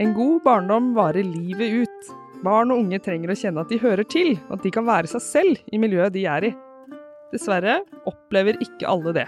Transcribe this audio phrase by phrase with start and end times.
[0.00, 2.06] En god barndom varer livet ut.
[2.40, 5.10] Barn og unge trenger å kjenne at de hører til, og at de kan være
[5.12, 6.50] seg selv i miljøet de er i.
[7.34, 9.26] Dessverre opplever ikke alle det.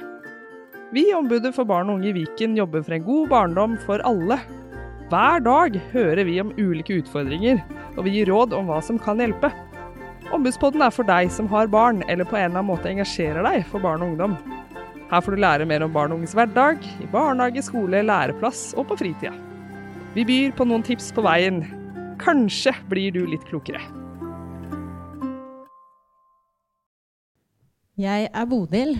[0.96, 4.00] Vi i Ombudet for barn og unge i Viken jobber for en god barndom for
[4.08, 4.40] alle.
[5.12, 7.60] Hver dag hører vi om ulike utfordringer,
[7.98, 9.52] og vi gir råd om hva som kan hjelpe.
[10.32, 13.68] Ombudspodden er for deg som har barn, eller på en eller annen måte engasjerer deg
[13.68, 14.40] for barn og ungdom.
[15.12, 18.88] Her får du lære mer om barn og unges hverdag, i barnehage, skole, læreplass og
[18.88, 19.36] på fritida.
[20.12, 21.62] Vi byr på noen tips på veien.
[22.20, 23.80] Kanskje blir du litt klokere.
[27.96, 28.98] Jeg er Bodil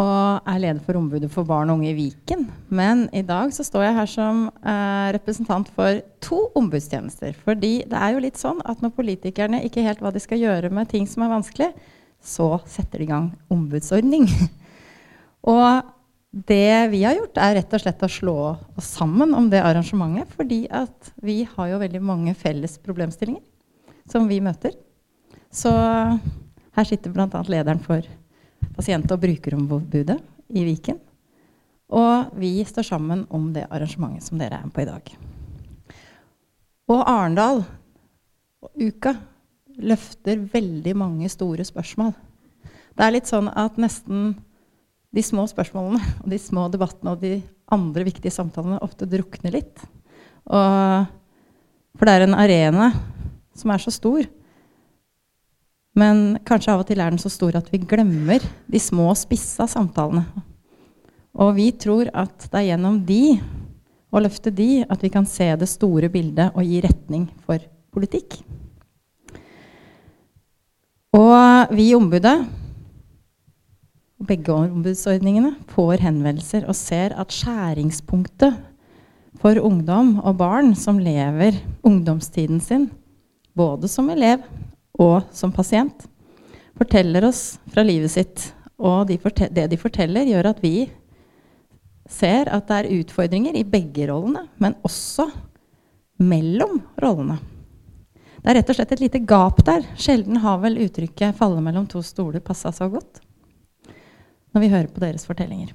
[0.00, 2.46] og er leder for Ombudet for barn og unge i Viken.
[2.72, 7.36] Men i dag så står jeg her som eh, representant for to ombudstjenester.
[7.44, 10.72] Fordi det er jo litt sånn at når politikerne ikke helt hva de skal gjøre
[10.72, 11.74] med ting som er vanskelig,
[12.24, 14.30] så setter de i gang ombudsordning.
[15.52, 15.92] og
[16.34, 18.38] det vi har gjort, er rett og slett å slå
[18.74, 20.32] oss sammen om det arrangementet.
[20.34, 23.42] Fordi at vi har jo veldig mange felles problemstillinger
[24.10, 24.74] som vi møter.
[25.54, 27.28] Så her sitter bl.a.
[27.46, 28.02] lederen for
[28.74, 30.18] pasient- og brukerombudet
[30.50, 30.98] i Viken.
[31.94, 35.12] Og vi står sammen om det arrangementet som dere er med på i dag.
[36.90, 37.62] Og Arendal,
[38.64, 39.14] og uka,
[39.78, 42.10] løfter veldig mange store spørsmål.
[42.94, 44.34] Det er litt sånn at nesten
[45.14, 47.36] de små spørsmålene og de små debattene og de
[47.72, 49.84] andre viktige samtalene ofte drukner litt.
[50.44, 51.06] Og,
[51.94, 52.90] for det er en arena
[53.54, 54.26] som er så stor
[55.94, 59.66] men kanskje av og til er den så stor at vi glemmer de små, spissa
[59.70, 60.26] samtalene.
[61.34, 63.38] Og vi tror at det er gjennom de,
[64.14, 67.62] og løfte de, at vi kan se det store bildet og gi retning for
[67.94, 68.40] politikk.
[71.14, 72.36] Og vi i ombudet,
[74.26, 78.56] begge ombudsordningene, får henvendelser og ser at skjæringspunktet
[79.42, 82.88] for ungdom og barn som lever ungdomstiden sin,
[83.54, 84.44] både som elev
[84.98, 86.06] og som pasient,
[86.78, 88.50] forteller oss fra livet sitt.
[88.78, 89.18] Og de
[89.54, 90.90] det de forteller, gjør at vi
[92.10, 95.28] ser at det er utfordringer i begge rollene, men også
[96.18, 97.38] mellom rollene.
[98.44, 99.86] Det er rett og slett et lite gap der.
[99.96, 103.23] Sjelden har vel uttrykket 'falle mellom to stoler' passa så godt
[104.54, 105.74] når vi hører på deres fortellinger.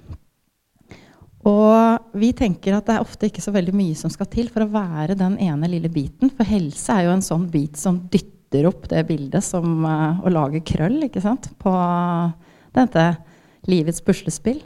[1.48, 4.66] Og vi tenker at det er ofte ikke så veldig mye som skal til for
[4.66, 6.32] å være den ene lille biten.
[6.36, 10.34] For helse er jo en sånn bit som dytter opp det bildet som uh, å
[10.34, 11.52] lage krøll ikke sant?
[11.62, 11.72] på
[12.76, 13.06] dette
[13.72, 14.60] livets puslespill.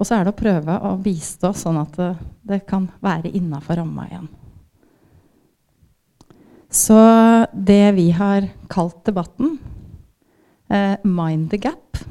[0.00, 2.12] Og så er det å prøve å bistå sånn at det,
[2.48, 4.28] det kan være innafor ramma igjen.
[6.70, 6.96] Så
[7.52, 9.56] det vi har kalt debatten,
[10.70, 12.04] uh, 'Mind the Gap',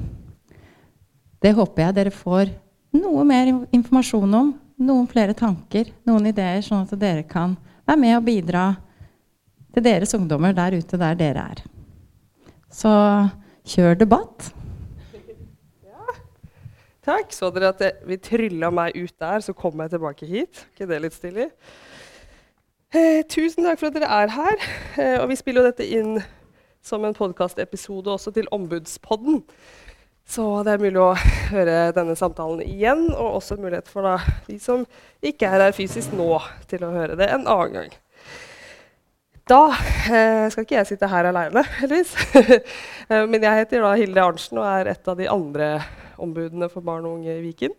[1.44, 2.52] det håper jeg dere får
[3.00, 4.54] noe mer informasjon om.
[4.80, 7.58] Noen flere tanker, noen ideer, sånn at dere kan
[7.88, 8.64] være med og bidra
[9.76, 11.62] til deres ungdommer der ute der dere er.
[12.72, 12.92] Så
[13.68, 14.50] kjør debatt.
[15.84, 16.16] Ja.
[17.06, 17.36] Takk.
[17.36, 20.66] Så dere at det, vi trylla meg ut der, så kom jeg tilbake hit?
[20.72, 21.50] ikke det litt stilig?
[22.90, 24.68] Eh, tusen takk for at dere er her.
[24.96, 26.22] Eh, og vi spiller jo dette inn
[26.86, 29.44] som en podkastepisode også til Ombudspodden.
[30.30, 31.16] Så det er mulig å
[31.54, 34.86] høre denne samtalen igjen, og også mulighet for da, de som
[35.26, 36.36] ikke er her fysisk nå,
[36.70, 37.96] til å høre det en annen gang.
[39.50, 42.16] Da eh, skal ikke jeg sitte her aleine, heldigvis.
[43.10, 45.70] Eh, men jeg heter da Hilde Arntzen og er et av de andre
[46.22, 47.74] ombudene for barn og unge i Viken.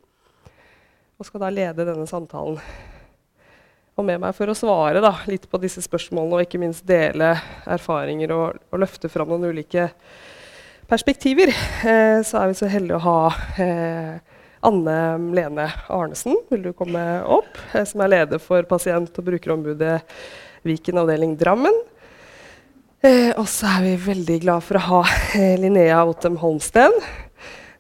[1.21, 2.57] Og skal da lede denne samtalen.
[3.95, 7.31] Og med meg for å svare da, litt på disse spørsmålene og ikke minst dele
[7.71, 9.87] erfaringer og, og løfte fram noen ulike
[10.91, 11.49] perspektiver,
[11.85, 13.21] eh, så er vi så heldige å ha
[13.63, 14.17] eh,
[14.67, 14.97] Anne
[15.37, 20.01] Lene Arnesen, vil du komme opp, eh, som er leder for pasient- og brukerombudet
[20.67, 21.79] Viken avdeling Drammen.
[23.41, 24.99] Og så er vi veldig glad for å ha
[25.57, 26.93] Linnea Ottem Holmsten,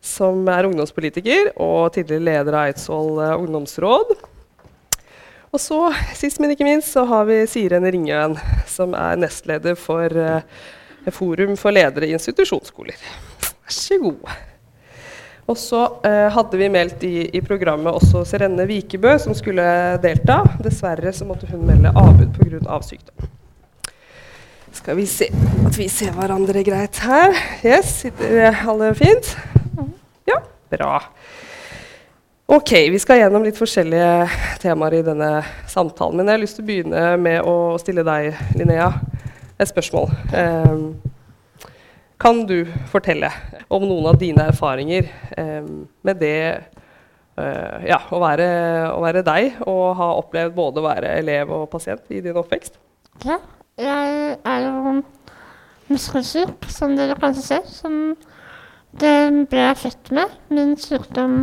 [0.00, 4.14] som er ungdomspolitiker og tidligere leder av Eidsvoll ungdomsråd.
[5.52, 5.82] Og så,
[6.16, 10.16] sist, men ikke minst, så har vi Siren Ringøen, som er nestleder for
[11.14, 12.96] Forum for ledere i institusjonsskoler.
[13.42, 14.30] Vær så god.
[15.50, 19.64] Og så eh, hadde vi meldt i, i, programmet også Serenne Vikebø, som skulle
[20.02, 20.44] delta.
[20.62, 22.60] Dessverre så måtte hun melde avbud pga.
[22.70, 23.30] Av sykdom.
[24.76, 25.26] Skal vi se
[25.66, 27.34] at vi ser hverandre greit her.
[27.66, 29.32] Yes, sitter alle fint?
[30.28, 30.38] Ja,
[30.70, 31.00] bra.
[32.50, 34.28] Ok, vi skal gjennom litt forskjellige
[34.62, 35.30] temaer i denne
[35.70, 36.18] samtalen.
[36.18, 38.92] Men jeg har lyst til å begynne med å stille deg, Linnea,
[39.60, 40.10] et spørsmål.
[40.32, 40.84] Um,
[42.20, 43.30] kan du fortelle
[43.72, 45.06] om noen av dine erfaringer
[45.40, 45.68] eh,
[46.04, 46.40] med det
[47.40, 48.48] eh, ja, å, være,
[48.92, 52.76] å være deg og ha opplevd både å være elev og pasient i din oppvekst?
[53.24, 53.38] Ja,
[53.80, 54.98] jeg er jo
[55.88, 57.64] muskelsyk, som dere kanskje ser.
[57.72, 57.96] Som
[59.00, 59.14] det
[59.48, 60.36] ble jeg født med.
[60.52, 61.40] Min sykdom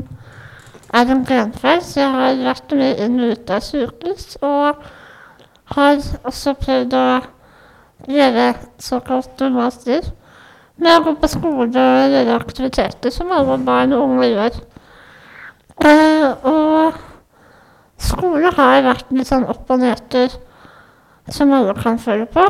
[0.93, 4.37] er en genfeil, så jeg har vært mye inn og ut av sykehus.
[4.45, 4.85] Og
[5.73, 7.07] har også prøvd å
[8.07, 9.41] leve såkalt
[9.85, 10.07] liv.
[10.77, 14.57] Med å gå på skole og gjøre aktiviteter som alle barn og unge gjør.
[15.77, 16.93] Eh, og
[17.97, 20.33] skole har vært litt sånn opp og nedtur
[21.33, 22.45] som alle kan føle på.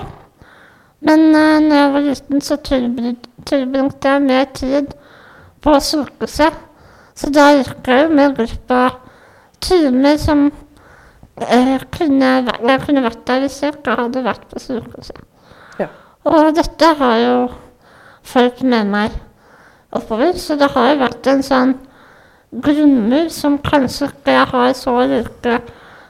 [1.07, 4.93] Men eh, når jeg var liten, så tilbringte jeg mer tid
[5.63, 6.63] på sykehuset.
[7.17, 8.99] Så da gikk jeg jo med glipp av
[9.63, 10.49] timer som
[11.41, 15.23] eh, kunne, jeg kunne vært der hvis jeg ikke hadde vært på sykehuset.
[16.27, 17.35] Og dette har jo
[18.27, 19.13] folk med meg
[19.95, 21.75] oppover, så det har jo vært en sånn
[22.63, 25.59] grunnmur som kanskje ikke jeg har så like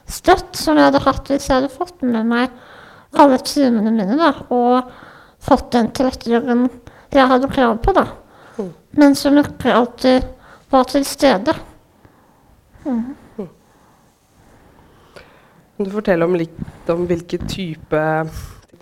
[0.08, 2.54] støtt som jeg hadde hatt hvis jeg hadde fått med meg
[3.18, 4.90] alle timene mine da, og
[5.44, 6.68] fått den tilretteleggingen
[7.14, 8.06] jeg hadde krav på, da.
[8.58, 8.74] Mm.
[9.00, 10.26] Men som ikke alltid
[10.74, 11.54] var til stede.
[12.84, 13.16] Mm.
[15.78, 18.04] Kan du fortelle om litt om hvilken type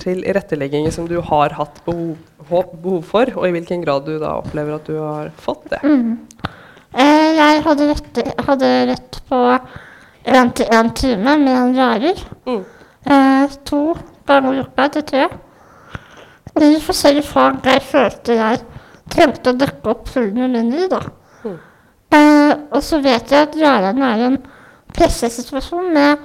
[0.01, 2.15] tilrettelegginger som du har hatt behov,
[2.81, 5.81] behov, for, og i hvilken grad du da opplever at du har fått det?
[5.83, 6.17] Mm.
[6.95, 9.41] Eh, jeg hadde rett, hadde rett på
[10.25, 12.21] én til én time med en lærer.
[12.47, 12.63] Mm.
[13.05, 13.81] Eh, to
[14.27, 15.27] ganger i uka til tre.
[16.55, 18.61] I forskjellige fag jeg følte jeg
[19.11, 20.87] trengte å dekke opp hullene mine i.
[20.89, 21.01] da.
[21.43, 21.57] Mm.
[22.15, 24.37] Eh, og så vet jeg at læreren er en
[24.95, 26.23] pressesituasjon med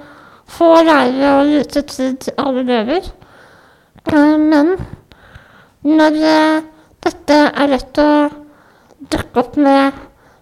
[0.51, 3.11] få lærere og lite tid til alle elever.
[4.09, 4.71] Men
[5.85, 6.63] når eh,
[7.05, 8.07] dette er lett å
[9.11, 9.99] dukke opp med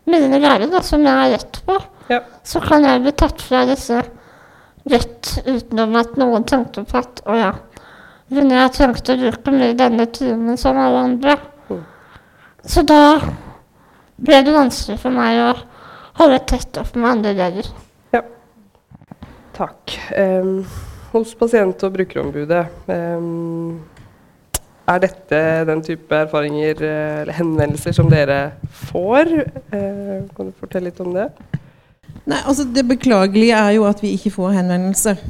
[0.09, 1.77] mine lærere, da, som jeg har rett på,
[2.09, 2.21] Ja.
[2.43, 3.99] så kan jeg bli tatt fra disse
[4.89, 7.51] rett utenom at noen tenkte på at å ja,
[8.33, 11.35] Linnea trengte å bruke mye denne timen som alle andre.
[11.69, 11.79] Mm.
[12.65, 13.19] Så da
[14.21, 15.53] ble det vanskelig for meg å
[16.19, 17.69] holde tett opp med andre elever.
[19.59, 19.91] Takk.
[20.15, 20.61] Em,
[21.13, 23.79] hos pasient- og brukerombudet, em,
[24.89, 28.39] er dette den type erfaringer eh, eller henvendelser som dere
[28.89, 29.33] får?
[29.71, 31.29] Eh, kan du fortelle litt om det?
[32.29, 35.21] Nei, altså Det beklagelige er jo at vi ikke får henvendelser.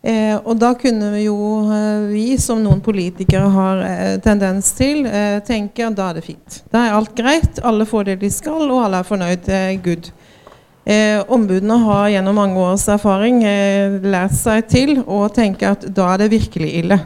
[0.00, 1.36] Eh, og da kunne vi jo
[1.68, 6.24] eh, vi, som noen politikere har eh, tendens til, eh, tenke at da er det
[6.24, 6.62] fint.
[6.72, 9.50] Da er alt greit, alle får det de skal, og alle er fornøyd.
[9.84, 10.08] Good.
[10.84, 16.08] Eh, ombudene har gjennom mange års erfaring eh, lært seg til å tenke at da
[16.14, 16.96] er det virkelig ille.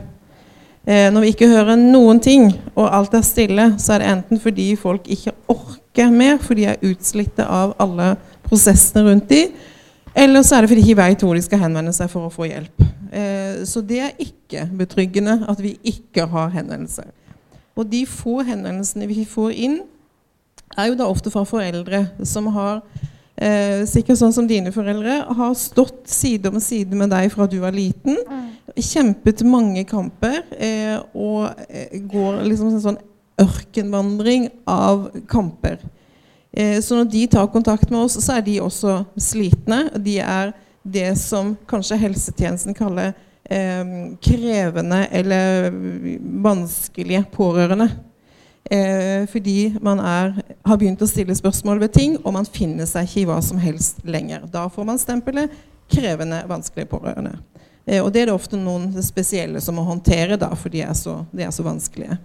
[0.87, 4.41] Eh, når vi ikke hører noen ting, og alt er stille, så er det enten
[4.41, 8.13] fordi folk ikke orker mer, fordi de er utslitte av alle
[8.47, 9.47] prosessene rundt de,
[10.15, 12.33] eller så er det fordi de ikke vet hvor de skal henvende seg for å
[12.33, 12.85] få hjelp.
[13.11, 17.09] Eh, så det er ikke betryggende at vi ikke har henvendelser.
[17.75, 19.81] Og de få henvendelsene vi får inn,
[20.79, 22.85] er jo da ofte fra foreldre som har
[23.35, 27.59] Eh, sikkert sånn som dine foreldre har stått side om side med deg fra du
[27.63, 28.21] var liten.
[28.79, 33.01] Kjempet mange kamper eh, og eh, går liksom en sånn
[33.43, 35.83] ørkenvandring av kamper.
[36.55, 39.89] Eh, så når de tar kontakt med oss, så er de også slitne.
[39.99, 40.55] De er
[40.85, 43.17] det som kanskje helsetjenesten kaller
[43.51, 43.83] eh,
[44.23, 45.73] krevende eller
[46.45, 47.91] vanskelige pårørende.
[48.71, 53.09] Eh, fordi man er, har begynt å stille spørsmål ved ting, og man finner seg
[53.09, 54.47] ikke i hva som helst lenger.
[54.53, 55.51] Da får man stempelet
[55.93, 57.37] 'krevende, vanskelige pårørende'.
[57.87, 60.95] Eh, og det er det ofte noen spesielle som må håndtere, da, for de er
[60.97, 62.19] så, de er så vanskelige.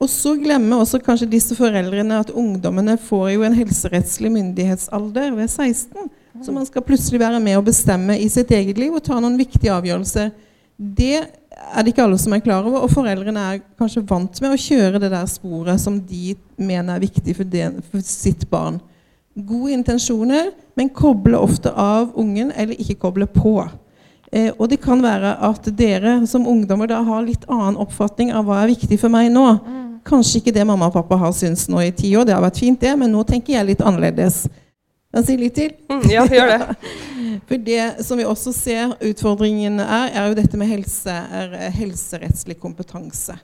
[0.00, 5.48] Og så glemmer også kanskje disse foreldrene at ungdommene får jo en helserettslig myndighetsalder ved
[5.50, 6.10] 16.
[6.42, 9.38] Så man skal plutselig være med og bestemme i sitt eget liv og ta noen
[9.40, 10.30] viktige avgjørelser.
[10.78, 14.54] Det er det ikke alle som er klar over, og foreldrene er kanskje vant med
[14.54, 18.78] å kjøre det der sporet som de mener er viktig for, det, for sitt barn.
[19.34, 23.56] Gode intensjoner, men koble ofte av ungen, eller ikke koble på.
[24.30, 28.46] Eh, og det kan være at dere som ungdommer da har litt annen oppfatning av
[28.46, 29.46] hva er viktig for meg nå.
[30.08, 32.62] Kanskje ikke det mamma og pappa har syntes nå i ti år, det har vært
[32.62, 34.44] fint det, men nå tenker jeg litt annerledes.
[35.08, 35.74] Kan jeg si litt til?
[35.90, 36.60] Mm, ja, gjør det.
[37.48, 42.58] For det som vi også ser utfordringen er, er jo dette med helse, er helserettslig
[42.60, 43.36] kompetanse.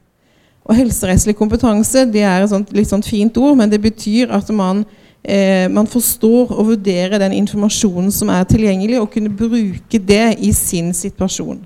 [0.65, 4.49] Og helserettslig kompetanse det er et sånt, litt sånt fint ord, men det betyr at
[4.55, 4.85] man,
[5.23, 10.53] eh, man forstår og vurderer den informasjonen som er tilgjengelig, og kunne bruke det i
[10.57, 11.61] sin situasjon.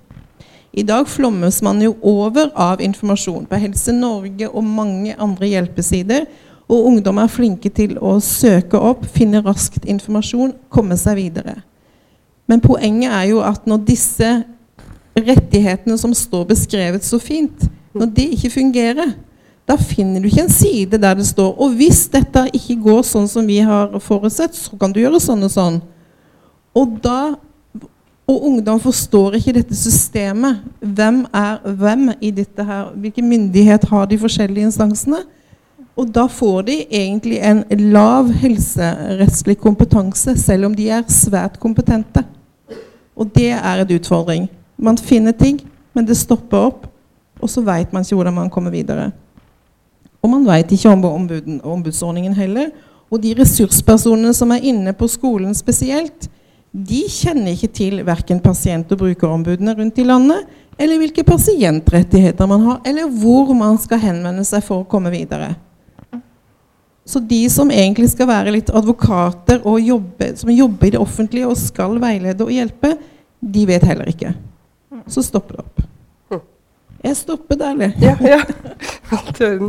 [0.72, 6.26] I dag flommes man jo over av informasjon på Helse Norge og mange andre hjelpesider
[6.68, 11.54] Og ungdom er flinke til å søke opp, finne raskt informasjon, komme seg videre.
[12.48, 14.28] Men poenget er jo at når disse
[15.18, 19.12] rettighetene som står beskrevet så fint, når det ikke fungerer,
[19.68, 23.26] da finner du ikke en side der det står Og hvis dette ikke går sånn
[23.28, 25.76] som vi har forutsett, så kan du gjøre sånn og sånn.
[26.72, 27.36] Og da
[28.28, 30.60] og ungdom forstår ikke dette systemet.
[30.84, 32.90] Hvem er hvem i dette her?
[32.92, 35.22] Hvilken myndighet har de forskjellige instansene?
[35.96, 37.64] Og da får de egentlig en
[37.94, 42.22] lav helserettslig kompetanse, selv om de er svært kompetente.
[43.18, 44.46] Og det er en utfordring.
[44.78, 45.60] Man finner ting,
[45.92, 46.86] men det stopper opp,
[47.42, 49.10] og så veit man ikke hvordan man kommer videre.
[50.22, 52.70] Og man veit ikke om ombuden, ombudsordningen heller.
[53.08, 56.28] Og de ressurspersonene som er inne på skolen spesielt,
[56.72, 60.44] de kjenner ikke til verken pasient- og brukerombudene rundt i landet,
[60.78, 65.54] eller hvilke pasientrettigheter man har, eller hvor man skal henvende seg for å komme videre.
[67.08, 71.48] Så de som egentlig skal være litt advokater og jobbe, som jobber i det offentlige
[71.48, 72.94] og skal veilede og hjelpe,
[73.40, 74.34] de vet heller ikke.
[75.08, 75.84] Så stopper det opp.
[76.98, 77.92] Jeg stopper der, det.
[78.02, 78.40] Ja, ja.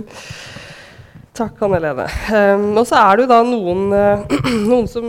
[1.40, 2.06] Takk, Anne Helene.
[2.34, 4.40] Um, og så er det jo da noen, uh,
[4.72, 5.06] noen som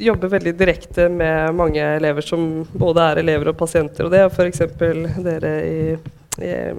[0.00, 4.06] jobber veldig direkte med mange elever som både er elever og pasienter.
[4.06, 4.62] Og det er f.eks.
[5.26, 5.96] dere i,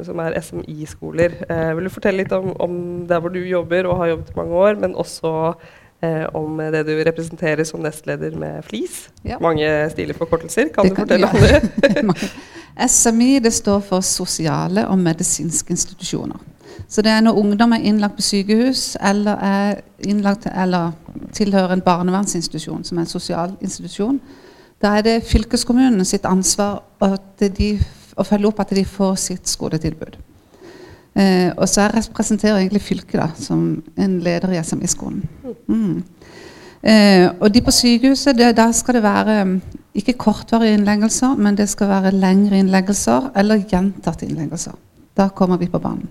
[0.06, 1.40] som er SMI-skoler.
[1.50, 4.38] Uh, vil du fortelle litt om, om, der hvor du jobber og har jobbet i
[4.40, 8.98] mange år, men også uh, om det du representerer som nestleder med FLIS?
[9.26, 9.40] Ja.
[9.42, 10.74] Mange stilige forkortelser.
[10.76, 12.04] Kan Det du kan fortelle jeg.
[12.04, 12.90] om det?
[12.90, 16.38] SMI det står for sosiale og medisinske institusjoner.
[16.88, 20.92] Så det er når ungdom er innlagt på sykehus eller, er innlagt, eller
[21.34, 24.20] tilhører en barnevernsinstitusjon, som er en sosial institusjon.
[24.82, 27.80] Da er det fylkeskommunen sitt ansvar at de,
[28.16, 30.18] å følge opp at de får sitt skoletilbud.
[31.16, 33.62] Eh, og så jeg representerer egentlig fylket da, som
[33.96, 35.22] en leder i SMI-skolen.
[35.68, 36.04] Mm.
[36.86, 39.56] Eh, og de på sykehuset, det, der skal det være mm,
[39.96, 44.76] ikke kortvarige innleggelser, men det skal være lengre innleggelser eller gjentatte innleggelser.
[45.16, 46.10] Da kommer vi på banen.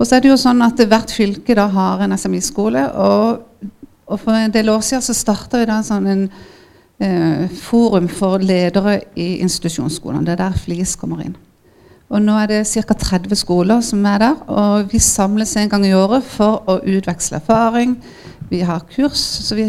[0.00, 2.86] Og så er det jo sånn at Hvert fylke da har en SMI-skole.
[2.96, 3.68] Og,
[4.06, 6.22] og, For en del år siden så starta vi da sånn en,
[7.56, 10.26] forum for ledere i institusjonsskolene.
[10.26, 11.36] Det er der FLIS kommer inn.
[12.10, 12.94] Og Nå er det ca.
[12.98, 14.40] 30 skoler som er der.
[14.50, 17.94] og Vi samles en gang i året for å utveksle erfaring.
[18.50, 19.20] Vi har kurs.
[19.46, 19.68] så vi,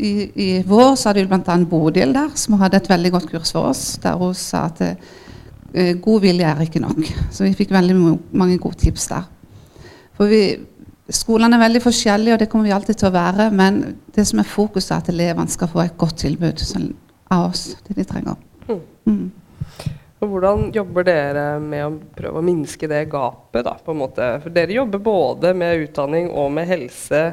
[0.00, 1.56] i, I vår så hadde vi bl.a.
[1.68, 3.98] Bodil der, som hadde et veldig godt kurs for oss.
[4.00, 7.04] Der hun sa at eh, god vilje er ikke nok.
[7.30, 7.98] Så vi fikk veldig
[8.32, 9.28] mange gode tips der.
[10.16, 10.56] For vi,
[11.12, 13.50] Skolene er veldig forskjellige, og det kommer vi alltid til å være.
[13.52, 13.80] Men
[14.16, 16.90] det som er fokuset, er at elevene skal få et godt tilbud sånn,
[17.32, 17.76] av oss.
[17.86, 18.36] Det de trenger.
[19.06, 19.30] Mm.
[20.22, 23.64] Og hvordan jobber dere med å prøve å minske det gapet?
[23.66, 24.28] da, på en måte?
[24.44, 27.24] For Dere jobber både med utdanning og med helse,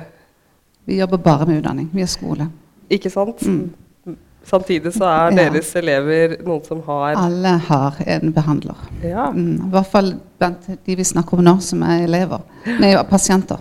[0.89, 1.89] Vi jobber bare med utdanning.
[1.93, 2.47] Vi er skole.
[2.89, 3.43] ikke sant?
[3.45, 4.15] Mm.
[4.43, 5.49] Samtidig så er Ja.
[5.51, 8.75] deres elever noen som har Alle har en behandler.
[9.03, 9.67] Ja, Mm.
[9.67, 12.41] I hvert fall blant de vi snakker om nå, som er elever.
[12.79, 13.59] Nei, pasienter.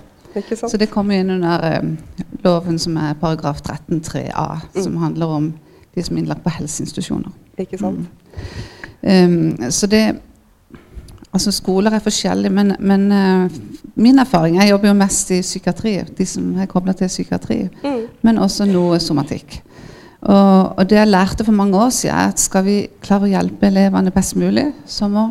[0.70, 1.97] Så det kommer inn under um,
[2.44, 4.47] loven som er paragraf 13-3a,
[4.82, 5.52] som handler om
[5.94, 7.30] de som er innlagt på helseinstitusjoner.
[7.58, 8.08] Ikke sant?
[9.02, 10.06] Um, så det
[11.32, 13.50] Altså skoler er forskjellige, men, men uh,
[14.00, 18.06] min erfaring Jeg jobber jo mest i psykiatri, de som er kobla til psykiatri, Mm.
[18.23, 19.58] men også noe somatikk.
[20.23, 23.30] Og, og det jeg lærte for mange år siden, er at skal vi klare å
[23.30, 25.28] hjelpe elevene best mulig, så må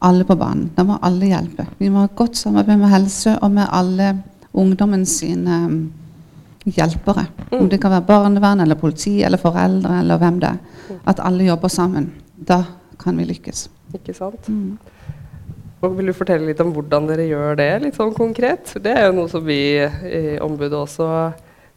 [0.00, 0.70] alle på banen.
[0.76, 1.66] Da må alle hjelpe.
[1.78, 4.14] Vi må ha godt samarbeid med helse og med alle
[4.52, 5.80] ungdommen sine um,
[6.64, 7.26] hjelpere.
[7.50, 10.96] Om det kan være barnevern eller politi eller foreldre eller hvem det er.
[11.08, 12.10] At alle jobber sammen.
[12.36, 12.62] Da
[13.00, 13.68] kan vi lykkes.
[13.96, 14.48] Ikke sant?
[14.48, 14.78] Mm.
[15.80, 18.74] Og vil du fortelle litt om hvordan dere gjør det, litt sånn konkret?
[18.84, 21.06] Det er jo noe som vi i ombudet også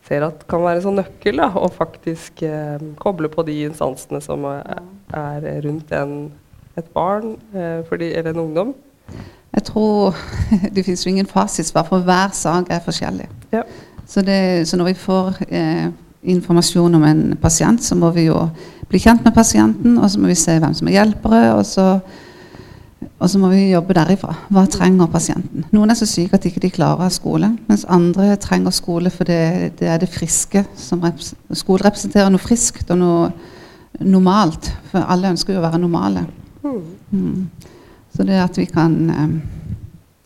[0.04, 1.40] ser at kan være en sånn nøkkel.
[1.40, 6.18] da, Å faktisk eh, koble på de instansene som er rundt en,
[6.76, 8.76] et barn eh, fordi, eller en ungdom.
[9.54, 10.16] Jeg tror
[10.76, 13.28] Det finnes jo ingen fasitsvar, for hver sak er forskjellig.
[13.54, 13.62] Ja.
[14.08, 15.88] Så, det, så når vi får eh,
[16.24, 18.38] informasjon om en pasient, så må vi jo
[18.90, 21.86] bli kjent med pasienten, og så må vi se hvem som er hjelpere, og så,
[23.20, 24.36] og så må vi jobbe derifra.
[24.54, 25.66] Hva trenger pasienten?
[25.74, 29.74] Noen er så syke at ikke de klarer skole, mens andre trenger skole for det,
[29.80, 30.66] det er det friske.
[30.78, 33.32] som repres- Skole representerer noe friskt og noe
[34.02, 36.26] normalt, for alle ønsker jo å være normale.
[36.64, 37.48] Mm.
[38.14, 39.30] Så det at vi kan eh,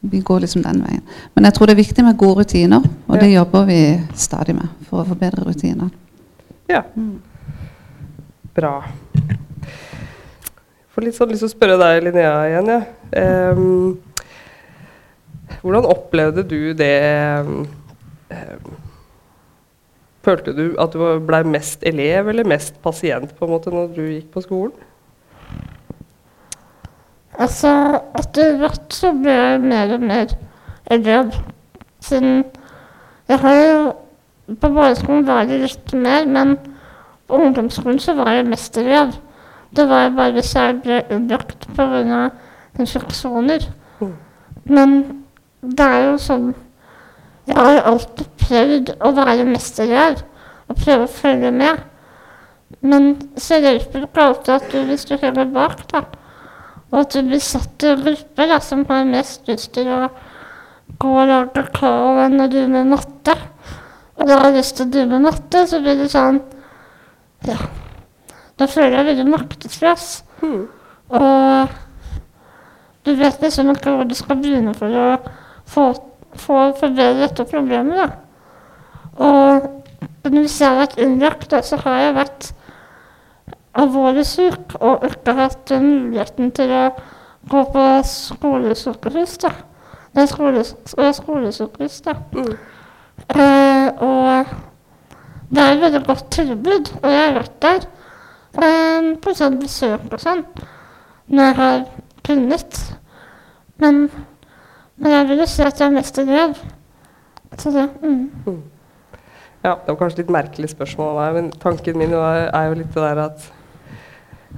[0.08, 1.01] Vi går liksom den veien.
[1.36, 3.79] Men jeg tror det er viktig med gode rutiner, og det jobber vi
[4.15, 5.89] stadig med for å forbedre rutiner.
[6.70, 6.84] Ja.
[6.96, 7.17] Mm.
[8.56, 8.75] Bra.
[10.94, 12.72] Får litt sånn lyst til å spørre deg, Linnea, igjen.
[12.72, 12.82] Ja.
[13.58, 13.98] Um,
[15.62, 16.94] hvordan opplevde du det
[18.29, 18.56] eh,
[20.27, 24.01] Følte du at du ble mest elev eller mest pasient på en måte når du
[24.03, 24.74] gikk på skolen?
[27.38, 27.72] Altså,
[28.17, 30.34] etter hvert så ble jeg mer og mer
[30.91, 31.32] elev.
[32.01, 32.44] Siden
[33.27, 33.94] jeg har jo
[34.62, 36.53] På barneskolen var det litt mer, men
[37.27, 39.10] på ungdomsskolen så var jeg mest elev.
[39.75, 42.29] Det var jeg bare hvis jeg ble innlagt pga.
[42.79, 43.67] infeksjoner.
[44.00, 44.13] Mm.
[44.63, 44.96] Men
[45.62, 46.53] det er jo sånn
[47.48, 50.24] Jeg har jo alltid prøvd å være mest elev
[50.67, 51.84] og prøve å følge med.
[52.79, 56.01] Men så hjelper det ikke alltid at du, hvis du henger bak, da.
[56.91, 60.08] Og at det blir satt i grupper da, som har mest lyst til å
[60.98, 63.36] gå og lage kakao enn å drive med matte.
[64.17, 66.41] Og da har lyst til å drive med matte, så blir det sånn
[67.48, 67.58] Ja.
[68.58, 70.06] Da føler jeg veldig maktesløs.
[70.41, 70.63] Mm.
[71.13, 71.75] Og
[73.06, 75.08] du vet liksom ikke hvor du skal begynne for å
[75.70, 75.84] få,
[76.34, 78.00] få forbedre dette problemet.
[78.01, 78.08] da.
[79.22, 82.50] Og hvis jeg har vært innlagt, da, så har jeg vært
[83.78, 86.84] alvorlig syk og ikke hatt muligheten til å
[87.48, 89.38] gå på skolesykehus.
[89.38, 89.52] da.
[90.14, 90.64] Det er skole,
[90.98, 92.16] eh, skolesykehus, da.
[92.34, 92.58] Mm.
[93.30, 94.46] Eh, og
[95.50, 97.86] det er et veldig godt tilbud, og jeg har vært der
[98.62, 100.44] eh, på sånn besøk og sånn
[101.28, 101.86] når jeg har
[102.24, 102.80] kunnet.
[103.78, 104.10] Men,
[104.96, 106.58] men jeg vil jo si at jeg er mest elev.
[107.58, 108.64] Så det mm.
[109.64, 113.04] Ja, det var kanskje litt merkelig spørsmål av men tanken min er jo litt det
[113.04, 113.48] der at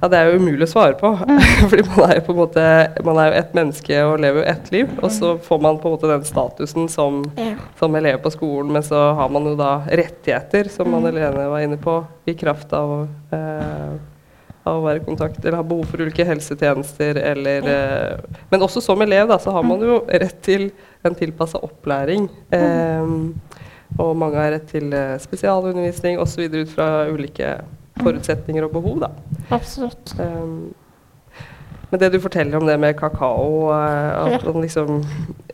[0.00, 1.10] ja, det er jo umulig å svare på.
[1.70, 2.62] Fordi man er jo på en måte
[3.04, 4.92] Man er jo ett menneske og lever jo ett liv.
[5.02, 7.54] Og så får man på en måte den statusen som, Ja.
[7.78, 11.60] som elev på skolen, men så har man jo da rettigheter, som Anne Helene var
[11.64, 11.98] inne på,
[12.30, 13.92] i kraft av, eh,
[14.64, 18.82] av å være i kontakt eller ha behov for ulike helsetjenester eller eh, Men også
[18.84, 20.70] som elev, da, så har man jo rett til
[21.04, 22.28] en tilpassa opplæring.
[22.52, 23.14] Eh,
[23.98, 26.44] og mange har rett til eh, spesialundervisning osv.
[26.54, 27.56] ut fra ulike
[28.06, 29.00] forutsetninger og behov.
[29.02, 29.10] da.
[29.54, 30.14] Absolutt.
[30.18, 30.72] Um,
[31.90, 35.00] men det du forteller om det med kakao, eh, at, man liksom,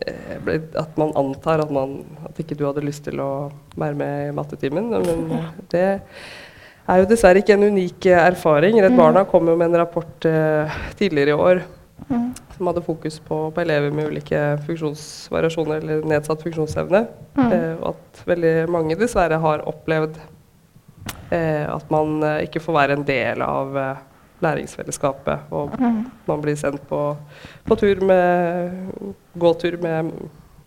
[0.04, 4.26] eh, at man antar at, man, at ikke du hadde lyst til å være med
[4.26, 8.76] i mattetimen, men det er jo dessverre ikke en unik eh, erfaring.
[8.85, 10.28] Redd Barna kom jo med en rapport
[11.00, 11.64] tidligere i år
[12.09, 12.35] Mm.
[12.56, 17.06] som hadde fokus på, på elever med ulike funksjonsvariasjoner eller nedsatt funksjonsevne.
[17.35, 17.46] Mm.
[17.52, 20.18] Eh, og at veldig mange dessverre har opplevd
[21.74, 23.96] at man eh, ikke får være en del av eh,
[24.44, 25.46] læringsfellesskapet.
[25.50, 26.02] Og Mm.
[26.28, 27.16] man blir sendt på,
[27.66, 28.90] på tur med
[29.38, 30.12] gåtur med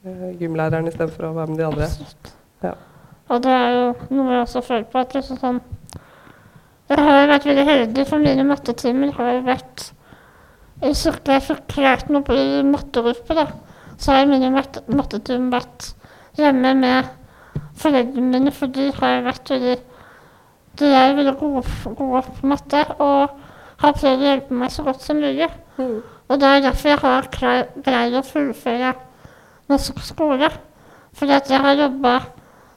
[0.05, 1.87] eh, gymlæreren istedenfor å være med de andre.
[2.63, 2.73] Ja.
[3.29, 4.99] Og det er jo noe jeg også føler på.
[4.99, 5.61] at liksom sånn,
[6.89, 9.91] Jeg har vært veldig heldig, for mine mattetimer har vært
[10.81, 13.43] ikke jeg fikk lært noe i mattegruppe, da,
[13.99, 15.91] så har mine matte- mattetimer vært
[16.39, 17.05] hjemme med
[17.77, 19.75] foreldrene mine, for de har vært veldig
[20.79, 21.63] De veldig gode,
[21.97, 23.37] gode på matte og
[23.79, 25.49] har prøvd å hjelpe meg så godt som mulig.
[25.79, 27.29] Og det er derfor jeg har
[27.83, 28.93] greid å fullføre
[29.71, 30.49] norsk skole.
[31.15, 32.15] Fordi at jeg har jobba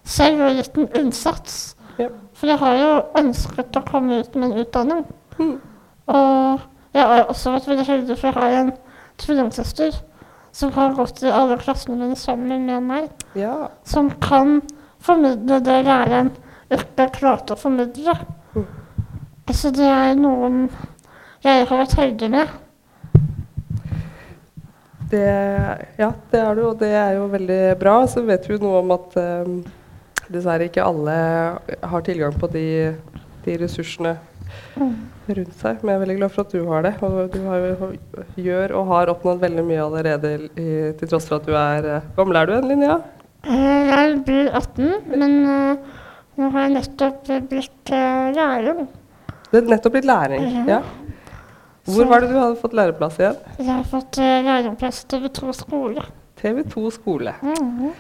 [0.05, 1.59] selv og gitt en innsats.
[1.99, 2.15] Yep.
[2.38, 5.03] For jeg har jo ønsket å komme ut med en utdanning.
[5.38, 5.57] Mm.
[6.11, 8.73] Og jeg har også vært veldig heldig, for å ha en
[9.23, 9.95] tvillingsøster
[10.53, 13.11] som har gått i alle klassene mine sammen med meg.
[13.38, 13.71] Ja.
[13.88, 14.61] Som kan
[15.03, 16.33] formidle det læreren
[16.79, 18.15] ikke klarte å formidle.
[18.57, 18.67] Mm.
[19.53, 20.65] Så det er noen
[21.43, 22.53] jeg har vært heldig med.
[25.13, 25.25] Det,
[26.01, 27.97] ja, det er du, og det er jo veldig bra.
[28.09, 29.51] Så vet vi jo noe om at eh,
[30.33, 31.17] dessverre ikke alle
[31.93, 32.65] har tilgang på de,
[33.45, 34.15] de ressursene
[34.79, 35.83] rundt seg.
[35.83, 36.95] Men jeg er veldig glad for at du har det.
[37.05, 40.69] Og du har, jo- gjør og har oppnådd veldig mye allerede, i,
[41.01, 42.97] til tross for at du er eh, Hvor gammel er du igjen, Linnea?
[43.43, 46.01] Eh, Jeg blir 18, men eh,
[46.38, 48.87] nå har jeg nettopp blitt uh, lærer.
[49.51, 50.42] Du er nettopp blitt læring?
[50.62, 50.64] Ja.
[50.79, 50.81] Ja.
[51.92, 53.38] Hvor var det du hadde fått læreplass igjen?
[53.59, 56.03] Jeg har fått uh, læreplass TV 2 skole.
[56.42, 57.35] TV2 skole.
[57.42, 57.92] Mhm.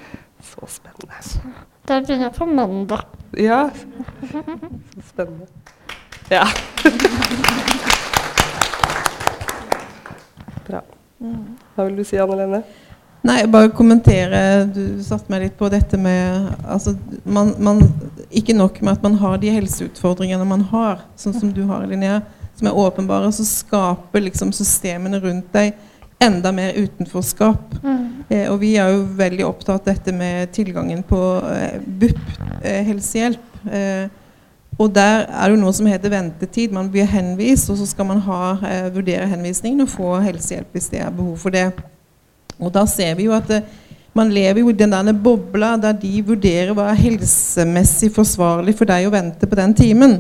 [0.42, 1.14] Så spennende.
[1.86, 3.04] Det begynner jeg på mandag.
[3.38, 3.70] Ja,
[4.30, 4.42] så
[5.12, 5.46] spennende.
[6.30, 6.46] Ja.
[10.66, 10.80] Bra.
[11.76, 12.62] Hva vil du si, Anne Lene?
[13.22, 17.84] Nei, bare kommentere Du satte meg litt på dette med altså, man, man,
[18.34, 22.20] Ikke nok med at man har de helseutfordringene man har, sånn som du har, Linnea,
[22.58, 25.76] som er åpenbare, så skaper liksom systemene rundt deg
[26.22, 27.76] enda mer utenforskap.
[28.30, 32.20] Eh, og vi er jo veldig opptatt av dette med tilgangen på eh, BUP,
[32.62, 33.64] eh, helsehjelp.
[33.66, 34.06] Eh,
[34.78, 36.72] og der er det jo noe som heter ventetid.
[36.72, 40.88] Man blir henvist, og så skal man ha, eh, vurdere henvisningen og få helsehjelp hvis
[40.94, 41.68] det er behov for det.
[42.60, 43.64] Og da ser vi jo at eh,
[44.12, 44.92] Man lever jo i den
[45.24, 50.18] bobla der de vurderer hva er helsemessig forsvarlig for deg å vente på den timen.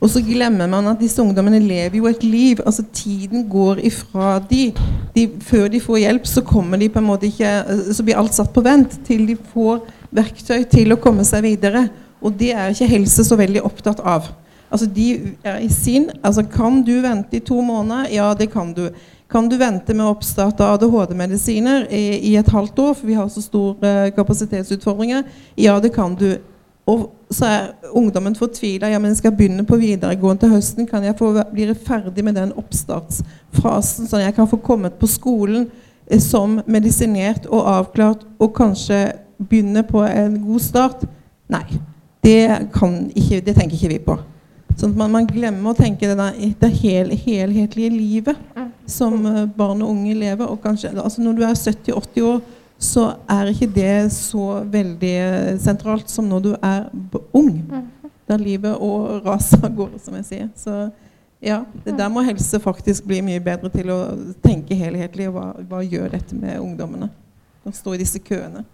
[0.00, 2.62] Og så glemmer man at disse ungdommene lever jo et liv.
[2.64, 4.72] altså Tiden går ifra de.
[5.14, 7.52] de før de får hjelp, så kommer de på en måte ikke,
[7.92, 9.80] så blir alt satt på vent til de får
[10.14, 11.86] verktøy til å komme seg videre.
[12.24, 14.28] Og det er ikke helse så veldig opptatt av.
[14.74, 15.08] Altså de
[15.44, 18.08] er i sin, altså Kan du vente i to måneder?
[18.10, 18.88] Ja, det kan du.
[19.34, 23.28] Kan du vente med oppstart av ADHD-medisiner i, i, et halvt år, for vi har
[23.28, 25.24] så store kapasitetsutfordringer?
[25.58, 26.36] Ja, det kan du.
[26.86, 28.92] Og så er ungdommen fortvila.
[28.92, 30.86] Ja, men jeg skal begynne på videregående til høsten.
[30.86, 35.10] Kan jeg få bli ferdig med den oppstartsfasen, sånn at jeg kan få kommet på
[35.10, 35.66] skolen
[36.06, 39.00] eh, som medisinert og avklart, og kanskje
[39.42, 41.02] begynne på en god start?
[41.50, 41.66] Nei.
[42.22, 42.38] Det,
[43.18, 44.20] ikke, det tenker ikke vi på.
[44.74, 48.60] Sånn at man, man, glemmer å tenke det, der, det hel, helhetlige livet
[48.90, 50.50] som eh, barn og unge lever.
[50.50, 52.40] Og kanskje, altså når du er 70-80 år,
[52.84, 55.16] så er ikke det så veldig
[55.62, 56.88] sentralt som når du er
[57.32, 57.52] ung.
[57.62, 57.90] Mhm.
[58.24, 60.52] Der livet og raset går, som jeg sier.
[60.56, 60.88] Så
[61.44, 63.98] ja, der må helse faktisk bli mye bedre til å
[64.42, 65.28] tenke helhetlig.
[65.32, 67.10] Hva, hva gjør dette med ungdommene?
[67.64, 68.64] Å stå i disse køene.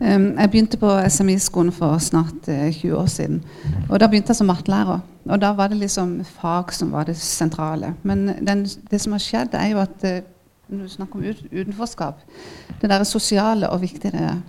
[0.00, 3.42] Um, jeg begynte på SMI-skolen for snart uh, eh, 20 år siden.
[3.90, 5.00] Og Da begynte jeg som mattelærer.
[5.28, 7.94] Og Da var det liksom fag som var det sentrale.
[8.02, 10.24] Men den, det som har skjedd, er jo at uh,
[10.68, 12.20] når du snakker om ut, utenforskap.
[12.80, 14.40] Det der sosiale og viktige det er.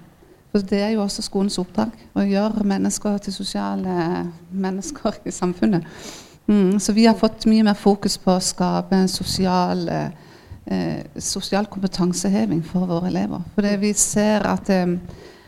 [0.51, 1.91] For det er jo også skolens oppdrag.
[2.15, 5.83] Å gjøre mennesker til sosiale mennesker i samfunnet.
[6.47, 11.65] Mm, så vi har fått mye mer fokus på å skape en sosial, eh, sosial
[11.71, 13.43] kompetanseheving for våre elever.
[13.55, 14.97] For vi ser at eh,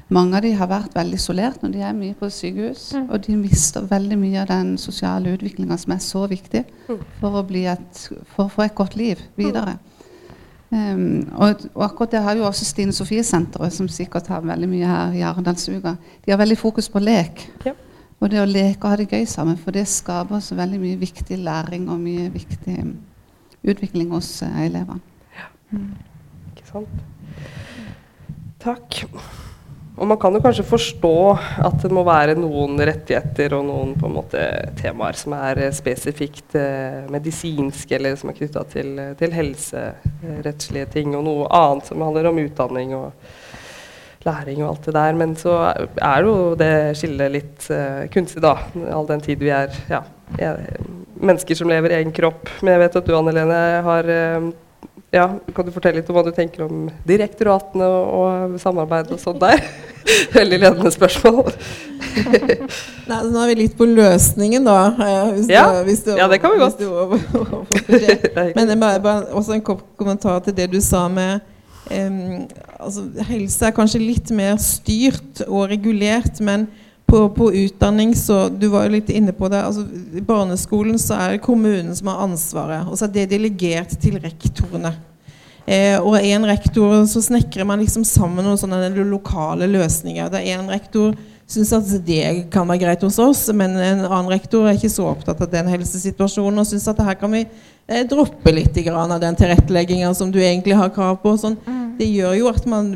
[0.09, 2.89] mange av de har vært veldig isolert når de er mye på sykehus.
[2.97, 3.07] Mm.
[3.07, 7.01] Og de mister veldig mye av den sosiale utviklinga som er så viktig mm.
[7.21, 8.03] for å, et,
[8.35, 9.77] for å få et godt liv videre.
[9.77, 9.89] Mm.
[10.73, 14.89] Um, og, og, akkurat det har jo også Stine Sofie-senteret, som sikkert har veldig mye
[14.89, 15.95] her i Arendalsuka.
[16.25, 17.45] De har veldig fokus på lek.
[17.67, 17.75] Ja.
[18.19, 20.97] Og det å leke og ha det gøy sammen, for det skaper så veldig mye
[21.01, 22.79] viktig læring og mye viktig
[23.69, 25.03] utvikling hos uh, elevene.
[25.37, 25.47] Ja.
[25.75, 25.93] Mm.
[26.55, 27.01] Ikke sant.
[28.63, 29.03] Takk.
[29.93, 31.17] Og man kan jo kanskje forstå
[31.67, 34.41] at det må være noen rettigheter og noen på en måte
[34.79, 41.13] temaer som er eh, spesifikt eh, medisinske, eller som er knytta til, til, helserettslige ting,
[41.13, 43.11] og noe annet som handler om utdanning og
[44.25, 45.19] læring og alt det der.
[45.21, 48.57] Men så er jo det skillet litt eh, kunstig, da.
[48.89, 50.01] All den tid vi er ja,
[51.21, 52.49] mennesker som lever i egen kropp.
[52.61, 54.49] Men jeg vet at du, Anne Lene, har eh,
[55.13, 59.21] ja, Kan du fortelle litt om hva du tenker om direktoratene og, og samarbeid og
[59.21, 59.61] sånn der?
[60.37, 61.51] Veldig ledende spørsmål.
[63.09, 64.79] Nei, nå er vi litt på løsningen, da.
[65.35, 65.67] Hvis ja.
[65.69, 66.81] Du, hvis du, ja, det kan vi godt.
[68.57, 71.45] Men bare, bare, også en kort kommentar til det du sa med
[71.93, 72.47] um,
[72.79, 76.67] altså, Helse er kanskje litt mer styrt og regulert, men
[77.13, 79.61] på, på, utdanning så Du var jo litt inne på det.
[79.61, 79.85] altså
[80.17, 82.87] I barneskolen så er det kommunen som har ansvaret.
[82.89, 84.95] Og så er det delegert til rektorene.
[85.69, 90.31] Eh, og en rektor så snekrer man liksom sammen noen sånne lokale løsninger.
[90.33, 91.13] Det er en rektor
[91.53, 95.05] syns at det kan være greit hos oss, men en annen rektor er ikke så
[95.11, 99.37] opptatt av den helsesituasjonen og syns at her kan vi eh, droppe litt av den
[99.37, 101.37] tilrettelegginga som du egentlig har krav på.
[101.37, 101.59] Sånn.
[101.97, 102.89] Det gjør jo at man,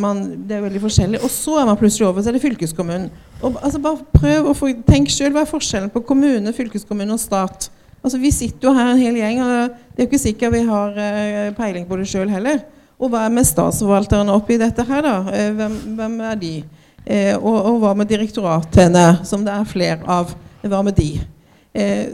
[0.00, 1.20] man, Det er veldig forskjellig.
[1.24, 3.08] Og så er man plutselig over, så er det fylkeskommunen.
[3.40, 7.22] Og, altså, bare prøv å få, Tenk sjøl hva er forskjellen på kommune, fylkeskommune og
[7.22, 7.70] stat.
[8.02, 9.50] Altså, Vi sitter jo her en hel gjeng, og
[9.94, 12.62] det er jo ikke sikkert vi har uh, peiling på det sjøl heller.
[13.02, 15.18] Og hva er med statsforvalterne oppi dette her, da?
[15.26, 16.54] Uh, hvem, hvem, er de?
[17.02, 20.34] Uh, og, og, hva med direktoratene, som det er flere av?
[20.62, 21.14] Hva med de?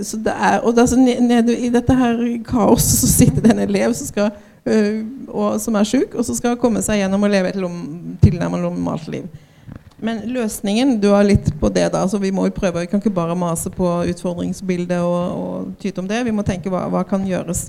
[0.07, 3.51] så det er, og det er så nede i dette her kaoset så sitter det
[3.51, 4.47] en elev som skal Eh,
[5.28, 7.61] og, som er sjuk, og så skal komme seg gjennom og leve et
[8.22, 9.28] tilnærmet normalt liv.
[9.98, 12.04] Men løsningen Du har litt på det, da.
[12.09, 16.00] så Vi må jo prøve, vi kan ikke bare mase på utfordringsbildet og, og tyte
[16.00, 16.22] om det.
[16.24, 17.68] Vi må tenke hva, hva kan gjøres.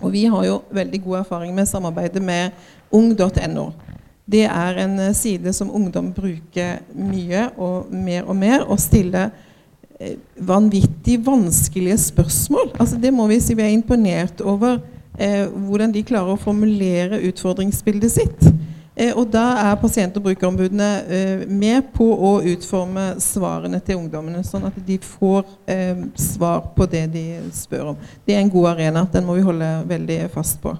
[0.00, 2.52] Og Vi har jo veldig god erfaring med samarbeidet med
[2.92, 3.70] ung.no.
[4.30, 9.32] Det er en eh, side som ungdom bruker mye og mer og mer, og stiller
[9.98, 12.74] eh, vanvittig vanskelige spørsmål.
[12.78, 17.18] Altså Det må vi si vi er imponert over eh, hvordan de klarer å formulere
[17.28, 18.46] utfordringsbildet sitt.
[19.00, 24.42] Eh, og da er pasient- og brukerombudene eh, med på å utforme svarene til ungdommene,
[24.44, 28.02] sånn at de får eh, svar på det de spør om.
[28.26, 29.06] Det er en god arena.
[29.12, 30.74] Den må vi holde veldig fast på.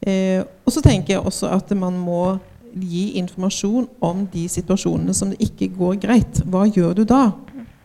[0.00, 2.38] Eh, og så tenker jeg også at man må
[2.76, 6.42] gi informasjon om de situasjonene som det ikke går greit.
[6.44, 7.30] Hva gjør du da?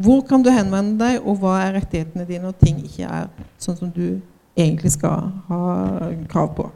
[0.01, 3.29] Hvor kan du henvende deg, og hva er rettighetene dine når ting ikke er
[3.61, 4.17] sånn som du
[4.57, 6.69] egentlig skal ha krav på.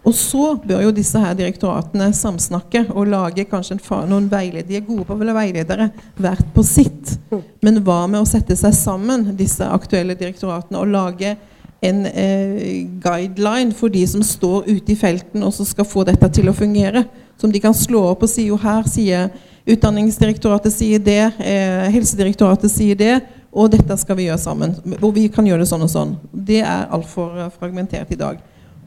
[0.00, 3.76] Og så bør jo disse her direktoratene samsnakke og lage kanskje
[4.08, 7.18] noen er gode på å være veiledere, hvert på sitt.
[7.60, 11.36] Men hva med å sette seg sammen, disse aktuelle direktoratene, og lage
[11.84, 16.32] en eh, guideline for de som står ute i felten og som skal få dette
[16.32, 17.04] til å fungere?
[17.40, 19.30] Som de kan slå opp og si jo her sier
[19.70, 23.20] Utdanningsdirektoratet sier det, eh, Helsedirektoratet sier det,
[23.50, 24.74] og dette skal vi gjøre sammen.
[25.00, 26.14] Og vi kan gjøre det sånn og sånn.
[26.30, 28.38] Det er altfor eh, fragmentert i dag.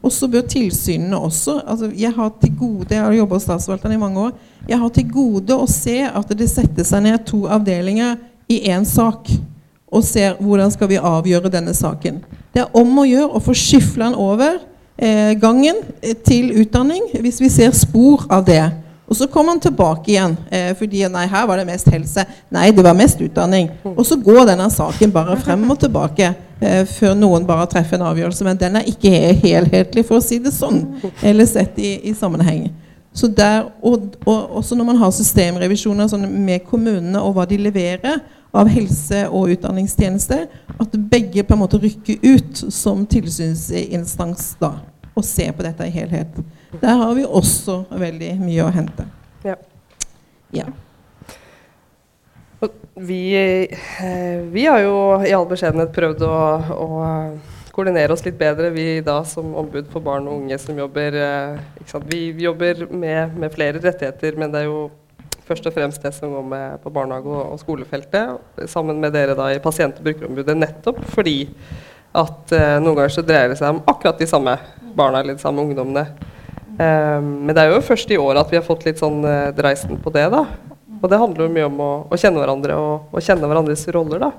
[0.04, 3.96] Og så bør tilsynene også altså Jeg har til gode, jeg har jobbet hos Statsforvalteren
[3.96, 4.34] i mange år.
[4.68, 8.84] Jeg har til gode å se at det setter seg ned to avdelinger i én
[8.88, 9.30] sak.
[9.88, 12.22] Og ser hvordan skal vi avgjøre denne saken.
[12.52, 14.58] Det er om å gjøre å få skyfla den over
[14.96, 18.64] eh, gangen eh, til utdanning hvis vi ser spor av det.
[19.08, 20.36] Og så kommer han tilbake igjen.
[20.50, 22.24] Eh, fordi nei, her var det mest helse.
[22.54, 23.68] Nei, det var mest utdanning.
[23.94, 28.08] Og så går denne saken bare frem og tilbake eh, før noen bare treffer en
[28.08, 28.46] avgjørelse.
[28.48, 29.12] Men den er ikke
[29.44, 30.80] helhetlig, for å si det sånn.
[31.22, 32.70] Eller sett i, i sammenheng.
[33.14, 37.60] Så der, og, og også når man har systemrevisjoner sånn med kommunene og hva de
[37.62, 38.18] leverer
[38.54, 40.48] av helse- og utdanningstjenester,
[40.80, 44.72] at begge på en måte rykker ut som tilsynsinstans da,
[45.14, 46.38] og se på dette i helhet.
[46.80, 49.06] Der har vi også veldig mye å hente.
[49.46, 49.56] Ja.
[50.54, 50.66] Ja.
[52.94, 54.96] Vi, eh, vi har jo
[55.26, 56.36] i all beskjedenhet prøvd å,
[56.72, 56.88] å
[57.74, 61.64] koordinere oss litt bedre, vi da som ombud for barn og unge som jobber eh?
[62.06, 64.86] Vi jobber med, med flere rettigheter, men det er jo
[65.44, 69.34] først og fremst det som går med på barnehage- og, og skolefeltet, sammen med dere
[69.36, 71.36] da i pasient- og brukerombudet, nettopp fordi
[72.14, 74.54] at eh, noen ganger så dreier det seg om akkurat de samme
[74.94, 76.06] barna eller de samme ungdommene.
[76.74, 79.52] Um, men det er jo først i år at vi har fått litt sånn uh,
[79.54, 80.26] dreisen på det.
[80.32, 80.44] da.
[81.00, 84.22] Og det handler jo mye om å, å kjenne hverandre og, og, kjenne hverandres roller.
[84.24, 84.30] da.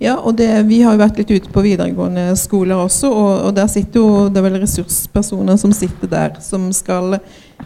[0.00, 3.54] Ja, og det, Vi har jo vært litt ute på videregående skoler også, og, og
[3.58, 7.18] der sitter jo det er vel ressurspersoner som sitter der, som skal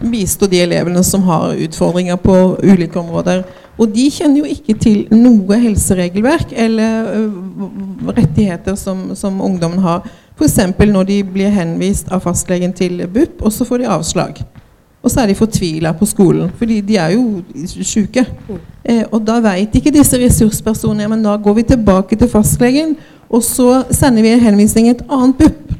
[0.02, 3.44] bistå de elevene som har utfordringer på ulike områder.
[3.78, 10.06] Og de kjenner jo ikke til noe helseregelverk eller uh, rettigheter som, som ungdommen har.
[10.38, 10.58] F.eks.
[10.78, 14.44] når de blir henvist av fastlegen til BUP, og så får de avslag.
[15.04, 17.42] Og så er de fortvila på skolen, fordi de er jo
[17.84, 18.24] syke.
[18.84, 22.96] Eh, og da vet ikke disse ressurspersonene men da går vi tilbake til fastlegen,
[23.28, 25.74] og så sender vi en henvisning til et annet BUP.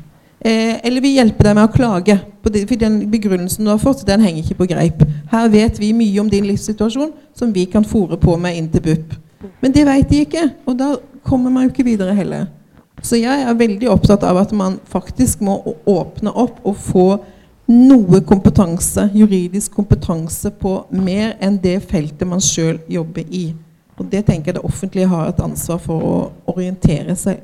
[0.44, 2.18] Eh, eller vi hjelper deg med å klage.
[2.44, 5.00] For den begrunnelsen du har fått, den henger ikke på greip.
[5.30, 8.84] Her vet vi mye om din livssituasjon som vi kan fòre på med inn til
[8.84, 9.14] BUP.
[9.64, 10.90] Men det vet de ikke, og da
[11.24, 12.50] kommer man jo ikke videre heller.
[13.00, 15.56] Så jeg er veldig opptatt av at man faktisk må
[15.88, 17.06] åpne opp og få
[17.72, 23.46] noe kompetanse, juridisk kompetanse på mer enn det feltet man sjøl jobber i.
[23.96, 26.14] Og Det tenker jeg det offentlige har et ansvar for å
[26.52, 27.40] orientere seg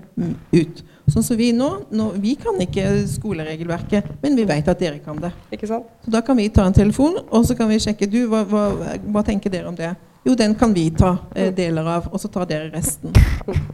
[0.53, 0.85] ut.
[1.11, 5.19] Sånn som vi nå, nå Vi kan ikke skoleregelverket, men vi vet at dere kan
[5.19, 5.33] det.
[5.55, 5.89] Ikke sant?
[6.05, 8.95] Så Da kan vi ta en telefon og så kan vi sjekke du, hva, hva,
[9.11, 9.95] hva tenker dere om det.
[10.23, 11.55] Jo, den kan vi ta eh, mm.
[11.57, 13.15] deler av, og så tar dere resten.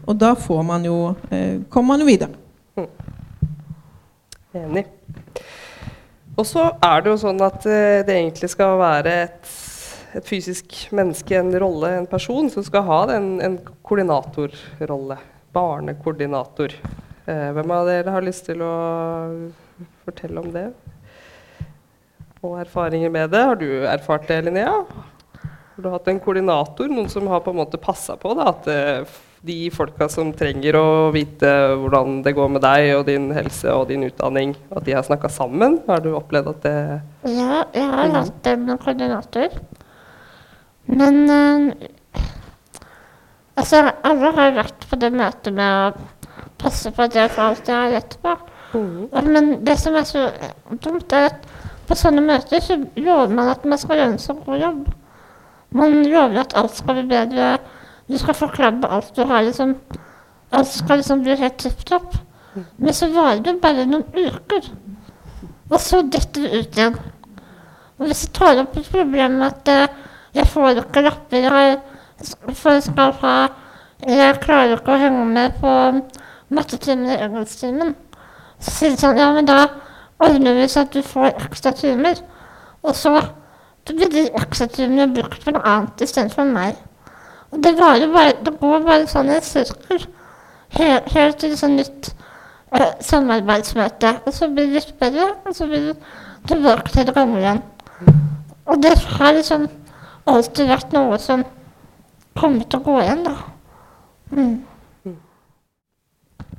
[0.07, 0.99] Og da får man jo,
[1.35, 2.31] eh, kommer man jo videre.
[2.79, 2.90] Mm.
[4.62, 4.85] Enig.
[6.37, 9.51] Og så er det jo sånn at eh, det egentlig skal være et,
[10.14, 15.18] et, fysisk menneske, en rolle, en person, som skal ha den, en koordinatorrolle.
[15.57, 16.77] Barnekoordinator.
[17.27, 18.75] Eh, hvem av dere har lyst til å
[20.07, 20.69] fortelle om det?
[22.47, 23.43] Og erfaringer med det?
[23.49, 24.77] Har du erfart det, Linnea?
[25.43, 28.69] Har du hatt en koordinator, noen som har på en måte passa på da, at
[28.71, 31.51] uh, de folka som trenger å vite
[31.83, 35.31] hvordan det går med deg og din helse og din utdanning, at de har snakka
[35.33, 35.81] sammen?
[35.91, 36.79] Har du opplevd at det
[37.27, 38.17] Ja, jeg har mm.
[38.21, 39.61] hatt en koordinator.
[40.87, 41.71] Men øh,
[43.59, 46.07] altså, alle har vært på det møtet med å
[46.59, 48.35] passe på jeg får alt jeg har rett på.
[48.77, 49.09] Mm.
[49.33, 50.27] Men det som er så
[50.83, 51.47] dumt, er at
[51.87, 54.87] på sånne møter så lover man at man skal gjøre en så god jobb.
[55.77, 57.57] Man lover at alt skal bli bedre.
[58.09, 59.42] Du skal få klabbe alt du har.
[59.42, 59.77] liksom.
[60.53, 62.16] Alt skal liksom bli helt tipp topp.
[62.79, 64.71] Men så varer det bare noen uker.
[65.71, 66.99] Og så detter det ut igjen.
[67.99, 71.79] Og hvis jeg tar opp et problem med at uh, jeg får ikke lapper jeg
[72.57, 73.37] for skal ha
[74.05, 75.73] Jeg klarer ikke å henge med på
[76.49, 77.95] mattetimen i engelsktimen.
[78.61, 79.67] Så sier de sånn Ja, men da
[80.23, 82.21] ordner vi så at du får ekstra timer.
[82.83, 83.15] Og så
[83.87, 86.77] blir de ekstra timene brukt på noe annet istedenfor meg.
[87.53, 90.07] Og det, bare, det, går bare sånn i sirkel.
[90.77, 92.11] Helt, helt til et sånt nytt
[92.75, 94.17] eh, samarbeidsmøte.
[94.27, 95.97] Og så blir det litt bedre, og så blir det
[96.51, 97.63] tilbake til det gamle igjen.
[98.67, 99.69] Og det har liksom
[100.27, 101.45] alltid vært noe som
[102.37, 103.37] kommer til å gå igjen, da.
[104.35, 104.57] Mm.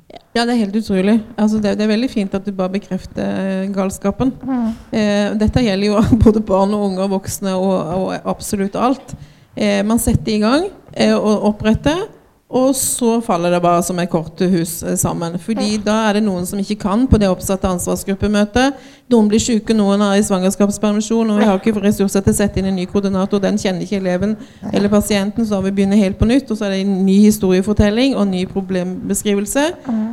[0.08, 1.18] Ja, det er helt utrolig.
[1.36, 4.30] Altså, det, det er veldig fint at du bare bekrefter galskapen.
[4.40, 4.76] galskapen.
[4.94, 9.12] Eh, dette gjelder jo både barn og unge og voksne og, og absolutt alt.
[9.58, 12.06] Eh, man setter i gang eh, og oppretter,
[12.48, 15.34] og så faller det bare som et korthus eh, sammen.
[15.38, 18.78] Fordi da er det noen som ikke kan på det oppsatte ansvarsgruppemøtet.
[19.12, 22.60] Noen blir syke, noen er i svangerskapspermisjon, og vi har ikke ressurser til å sette
[22.60, 23.42] inn en ny koordinator.
[23.44, 24.32] Den kjenner ikke eleven
[24.72, 26.48] eller pasienten, så da vi begynner helt på nytt.
[26.48, 29.66] Og så er det en ny historiefortelling og en ny problembeskrivelse.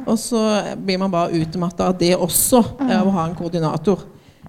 [0.04, 0.41] Og så
[0.76, 4.04] blir man bare utmatta av det også, av å ha en koordinator.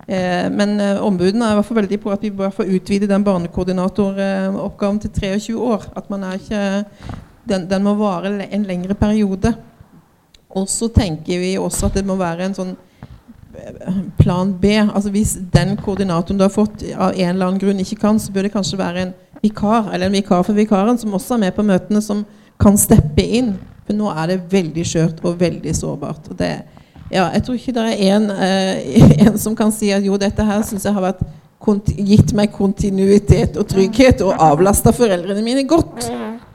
[0.06, 3.08] Eh, men eh, ombudene er i hvert fall veldig på at vi bør få utvide
[3.10, 5.86] den barnekoordinatoroppgaven til 23 år.
[5.98, 6.64] At man er ikke
[7.48, 9.54] den, den må vare en lengre periode.
[10.56, 12.72] Og så tenker vi også at det må være en sånn
[13.58, 14.72] eh, plan B.
[14.86, 18.32] Altså Hvis den koordinatoren du har fått av en eller annen grunn ikke kan, så
[18.32, 21.56] bør det kanskje være en vikar eller en vikar for vikaren som også er med
[21.56, 22.24] på møtene, som
[22.62, 23.54] kan steppe inn.
[23.86, 26.30] For nå er det veldig skjørt og veldig sårbart.
[26.32, 26.52] Og det,
[27.12, 30.46] ja, jeg tror ikke det er en, eh, en som kan si at jo, dette
[30.46, 31.26] her syns jeg har vært
[31.66, 36.06] gitt meg kontinuitet og trygghet og avlasta foreldrene mine godt.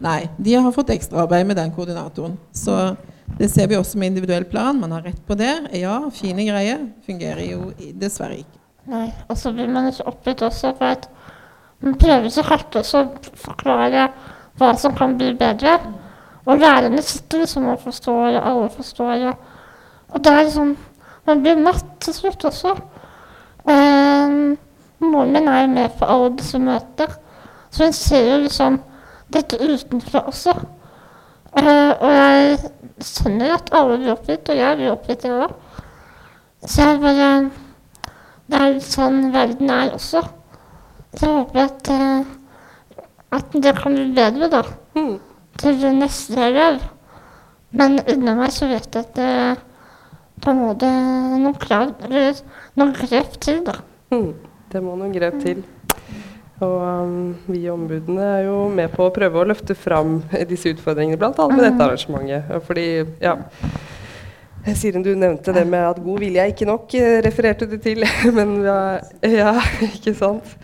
[0.01, 2.37] Nei, de har fått ekstraarbeid med den koordinatoren.
[2.51, 2.95] Så
[3.37, 4.79] det ser vi også med individuell plan.
[4.79, 5.53] Man har rett på det.
[5.77, 6.87] Ja, fine greier.
[7.05, 7.69] Fungerer jo
[8.01, 8.57] dessverre ikke.
[8.91, 11.05] Nei, og så blir man ikke oppgitt også for at
[11.85, 12.83] man prøver så hardt å
[13.37, 14.07] forklare
[14.57, 15.77] hva som kan bli bedre.
[16.49, 19.27] Og lærerne sitter liksom og forstår, og alle forstår.
[20.11, 20.77] Og det er liksom
[21.21, 22.71] Man blir matt til slutt også.
[23.69, 24.55] Um,
[24.97, 27.13] moren min er jo med på alle disse møter,
[27.69, 28.79] så hun ser jo liksom
[29.33, 30.53] dette utenfra også.
[31.51, 32.59] Uh, og jeg
[33.03, 35.57] skjønner at alle blir oppgitt, og jeg blir oppgitt, jeg òg.
[36.61, 37.31] Så jeg bare
[38.51, 40.21] det er litt sånn verden er også.
[41.15, 43.03] Så jeg håper at, uh,
[43.37, 44.63] at det kan bli bedre, da.
[44.95, 45.13] Mm.
[45.61, 46.81] Til neste elev.
[47.71, 49.29] Men under meg så vet jeg at det,
[50.43, 52.39] da må det noen krav, eller
[52.79, 53.77] noen grep til, da.
[54.11, 54.33] Mm.
[54.71, 55.63] Det må noen grep til.
[56.61, 57.13] Og um,
[57.47, 60.19] vi i ombudene er jo med på å prøve å løfte fram
[60.49, 61.47] disse utfordringene, bl.a.
[61.49, 62.53] med dette arrangementet.
[62.67, 62.87] Fordi,
[63.23, 63.37] ja
[64.75, 68.05] Siren, du nevnte det med at god vilje er ikke nok, eh, refererte du til.
[68.37, 68.79] Men ja,
[69.25, 69.55] ja,
[69.89, 70.55] ikke sant?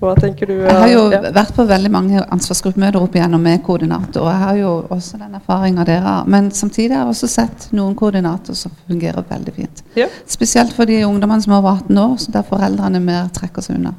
[0.00, 0.54] Hva tenker du?
[0.64, 1.20] Jeg har jo ja.
[1.36, 4.24] vært på veldig mange ansvarsgruppemøter opp igjennom med koordinator.
[4.24, 6.30] og Jeg har jo også den erfaringa dere har.
[6.30, 9.82] Men samtidig har jeg også sett noen koordinator som fungerer veldig fint.
[10.00, 10.08] Ja.
[10.26, 13.76] Spesielt for de ungdommene som er over 18 år, så der foreldrene mer trekker seg
[13.76, 13.92] unna.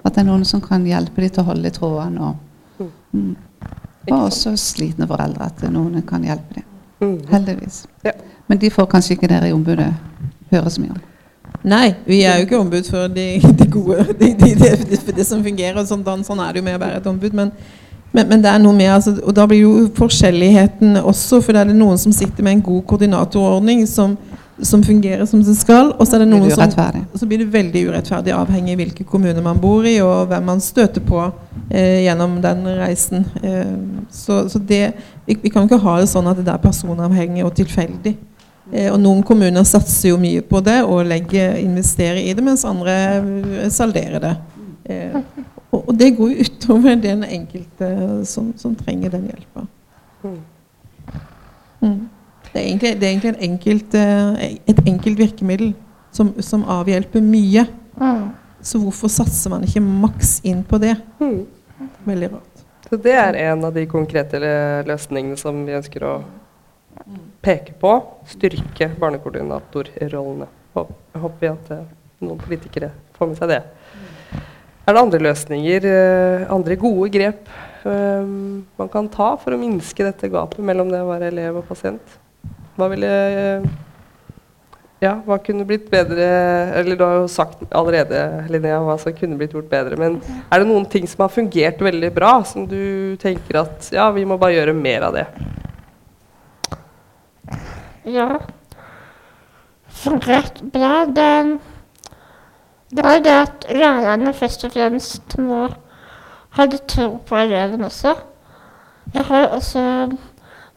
[0.00, 2.32] At det er noen som kan hjelpe dem til å holde i trådene.
[2.32, 3.32] Og, mm.
[4.10, 6.68] Og også slitne foreldre, at noen kan hjelpe dem.
[7.02, 7.18] Mm.
[7.30, 7.84] Heldigvis.
[8.06, 8.14] Ja.
[8.46, 9.90] Men de får kanskje ikke dere i ombudet
[10.52, 11.08] høre så mye om.
[11.62, 13.26] Nei, vi er jo ikke ombud for de,
[13.58, 15.78] de gode, de, de, de, for det som fungerer.
[15.86, 17.36] Sånn, sånn er det jo med å være et ombud.
[17.38, 17.52] Men,
[18.12, 21.62] men, men det er noe med, altså, og da blir jo forskjelligheten også, for det
[21.62, 24.16] er det noen som sitter med en god koordinatorordning som,
[24.62, 27.42] som fungerer som det skal, og så er det Blir noen det som så blir
[27.42, 31.20] det veldig urettferdig avhengig av hvilke kommuner man bor i, og hvem man støter på
[31.70, 33.26] eh, gjennom den reisen.
[33.42, 33.72] Eh,
[34.10, 34.92] så så det,
[35.26, 38.14] vi, vi kan ikke ha det sånn at det er personavhengig og tilfeldig.
[38.72, 42.64] Eh, og Noen kommuner satser jo mye på det og legger, investerer i det, mens
[42.68, 44.34] andre eh, salderer det.
[44.84, 45.18] Eh,
[45.72, 47.92] og, og det går jo utover den enkelte
[48.28, 49.66] som, som trenger den hjelpa.
[51.82, 52.08] Mm.
[52.52, 55.72] Det er egentlig, det er egentlig en enkelt, eh, et enkelt virkemiddel
[56.12, 57.64] som, som avhjelper mye.
[57.96, 58.26] Mm.
[58.62, 60.94] Så hvorfor satser man ikke maks inn på det?
[61.22, 61.46] Mm.
[62.06, 62.62] Veldig rart.
[62.90, 64.38] Så det er en av de konkrete
[64.86, 66.12] løsningene som vi ønsker å
[67.42, 67.94] peke på.
[68.28, 70.46] Styrke barnekoordinatorrollene.
[70.76, 70.86] Hå-
[71.16, 71.86] Håper vi at eh,
[72.22, 73.62] noen politikere får med seg det.
[74.82, 77.48] Er det andre løsninger, eh, andre gode grep
[77.82, 82.12] man kan ta for å minske dette gapet mellom det å være elev og pasient?
[82.76, 83.12] Hva ville
[85.02, 86.26] ja, hva kunne blitt bedre
[86.78, 88.20] Eller du har jo sagt allerede,
[88.52, 89.98] Linnea, hva som kunne blitt gjort bedre.
[89.98, 94.06] Men er det noen ting som har fungert veldig bra, som du tenker at ja,
[94.14, 95.26] vi må bare gjøre mer av det?
[98.06, 98.28] Ja.
[100.02, 101.04] Fungert bra.
[101.10, 101.28] Det,
[102.94, 105.64] det er det at lærerne først og fremst må
[106.52, 108.14] ha litt tro på eleven også.
[109.12, 109.82] Jeg har også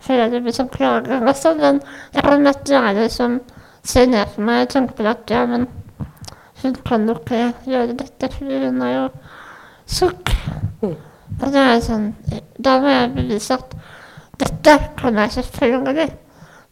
[0.06, 1.82] foreldre som klager og sånn, men
[2.14, 3.40] jeg har møtt lærere som
[3.86, 5.68] ser ned på meg og tenker at ja, men
[6.62, 9.08] hun kan jo ikke gjøre dette, for hun er jo
[9.86, 10.32] syk.
[10.82, 10.96] Mm.
[11.36, 12.06] Og det er sånn
[12.62, 13.74] Da må jeg bevise at
[14.40, 16.10] dette kan jeg selvfølgelig.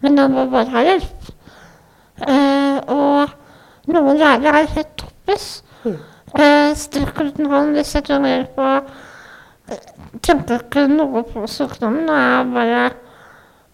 [0.03, 1.29] Men han må bare ha hjelp.
[2.27, 5.45] Eh, og noen lærere er helt toppes.
[5.86, 5.95] Mm.
[6.34, 8.59] Eh, strekker ut en hånd hvis jeg trenger hjelp.
[8.59, 9.86] Og eh,
[10.25, 12.09] tenker ikke noe på sykdommen.
[12.09, 12.84] Og jeg bare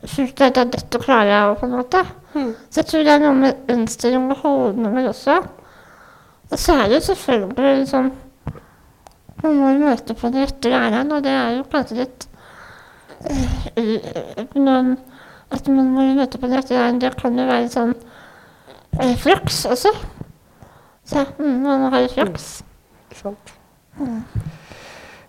[0.08, 2.04] fullt ut at dette klarer jeg, på en måte.
[2.34, 2.52] Mm.
[2.70, 5.38] Så jeg tror det er noe med innstilling og holdninger også.
[6.50, 8.12] Og så er det jo selvfølgelig liksom
[9.40, 12.26] Man må møte på den rette læreren, og det er jo kanskje litt
[13.80, 14.98] eh, noen,
[15.52, 17.94] At man må møte på den rette læreren, det kan jo være sånn
[19.00, 19.94] eh, flaks også.
[21.08, 22.52] Så mm, man må ha litt flaks.
[22.66, 23.16] Mm.
[23.22, 23.56] sant?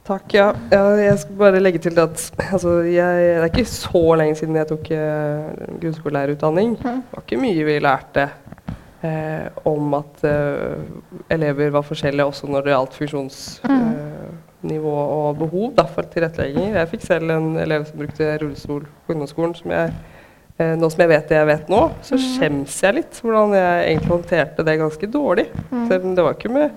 [0.08, 0.32] Takk.
[0.34, 0.52] Ja.
[0.96, 4.68] jeg skal bare legge til at altså, jeg, det er ikke så lenge siden jeg
[4.70, 4.96] tok uh,
[5.82, 6.76] grunnskolelærerutdanning.
[6.80, 8.24] Det var ikke mye vi lærte
[9.04, 10.80] uh, om at uh,
[11.30, 16.72] elever var forskjellige også når det gjaldt funksjonsnivå og behov da, for tilrettelegging.
[16.78, 19.54] Jeg fikk selv en elev som brukte rullestol på ungdomsskolen.
[19.58, 19.92] som jeg
[20.60, 24.10] nå som jeg vet det jeg vet nå, så skjems jeg litt hvordan jeg egentlig
[24.10, 25.46] håndterte det ganske dårlig.
[25.88, 26.68] Selv om det var ikke med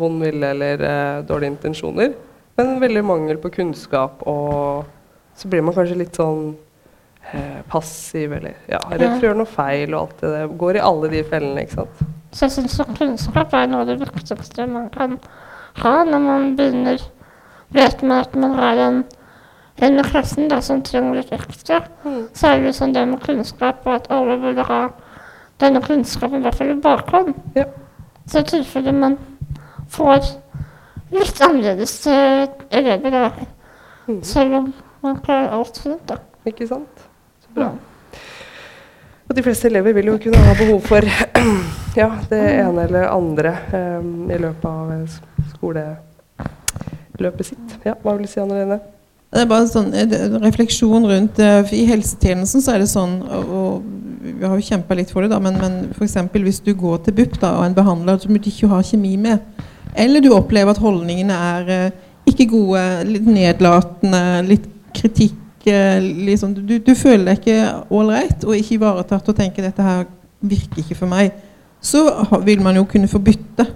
[0.00, 0.82] vond vilje eller
[1.22, 2.10] dårlige intensjoner,
[2.58, 4.84] men veldig mangel på kunnskap, og
[5.38, 6.52] så blir man kanskje litt sånn
[7.32, 10.54] eh, passiv eller ja, redd for å gjøre noe feil og alt det der.
[10.62, 12.04] Går i alle de fellene, ikke sant.
[12.34, 15.18] Så jeg syns kunnskap er noe av det viktigste man kan
[15.82, 17.02] ha når man begynner
[17.74, 18.98] Vet man at man har en
[19.82, 21.80] en i klassen da, som trenger litt ekstra,
[22.32, 24.80] så er det liksom det med kunnskap, og at alle burde ha
[25.62, 27.34] denne kunnskapen, i hvert fall i bakhånd.
[27.58, 27.66] Ja.
[28.30, 29.18] Så i tilfelle man
[29.90, 30.30] får
[31.22, 33.32] litt annerledes eh, elever,
[34.04, 34.18] Mm.
[34.20, 36.18] selv om man klarer alt fint, da.
[36.44, 37.04] Ikke sant?
[37.40, 37.70] Så bra.
[39.24, 41.00] Og de fleste elever vil jo kunne ha behov for
[41.96, 45.16] ja, det ene eller andre um, i løpet av eh,
[45.54, 47.78] skoleløpet sitt.
[47.86, 48.78] Ja, hva vil du si, Anne Lene?
[49.34, 53.54] Det er bare sånn en refleksjon rundt eh, I helsetjenesten så er det sånn, og,
[53.56, 53.72] og
[54.24, 56.20] vi har jo kjempa litt for det, da, men, men f.eks.
[56.36, 59.64] hvis du går til BUP da, og en behandler som du ikke har kjemi med,
[59.94, 66.76] eller du opplever at holdningene er eh, ikke gode, litt nedlatende, litt kritikk liksom, du,
[66.78, 67.60] du føler deg ikke
[67.94, 70.04] ålreit og ikke ivaretatt og tenker dette her
[70.44, 71.32] virker ikke for meg,
[71.80, 72.04] så
[72.44, 73.66] vil man jo kunne få bytte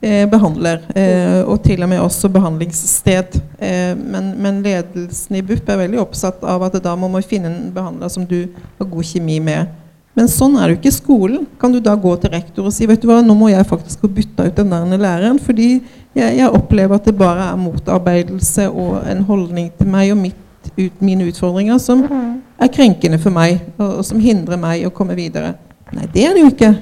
[0.00, 3.40] eh, behandler, eh, og til og med også behandlingssted.
[3.58, 7.50] Eh, men, men ledelsen i BUP er veldig oppsatt av at da må man finne
[7.50, 8.44] en behandler som du
[8.78, 9.74] har god kjemi med.
[10.16, 11.44] Men sånn er det jo ikke i skolen.
[11.60, 14.06] Kan du da gå til rektor og si vet du hva, nå må jeg faktisk
[14.06, 15.68] få bytta ut den der læreren, fordi
[16.16, 20.40] jeg, jeg opplever at det bare er motarbeidelse og en holdning til meg og mitt,
[20.72, 25.18] ut, mine utfordringer som er krenkende for meg, og, og som hindrer meg å komme
[25.18, 25.52] videre.
[25.92, 26.72] Nei, det er det jo ikke.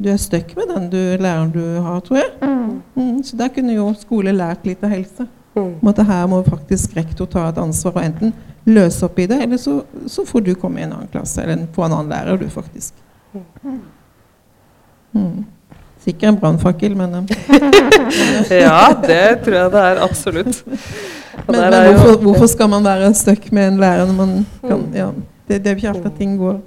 [0.00, 2.30] Du er stuck med den du, læreren du har, tror jeg.
[2.94, 5.26] Mm, så der kunne jo skole lært litt av helse.
[5.60, 5.88] Mm.
[5.92, 8.34] At her må faktisk rektor ta et ansvar og enten
[8.68, 11.66] løse opp i det, eller så, så får du komme i en annen klasse, eller
[11.74, 12.94] få en annen lærer, du, faktisk.
[15.12, 15.44] Mm.
[16.00, 20.62] Sikkert en brannfakkel, men, eh, Ja, det tror jeg det er absolutt.
[21.46, 24.46] Og men, men er hvorfor, hvorfor skal man være stuck med en lærer når man
[24.64, 25.10] kan ja,
[25.48, 26.58] det, det er jo ikke alltid at ting går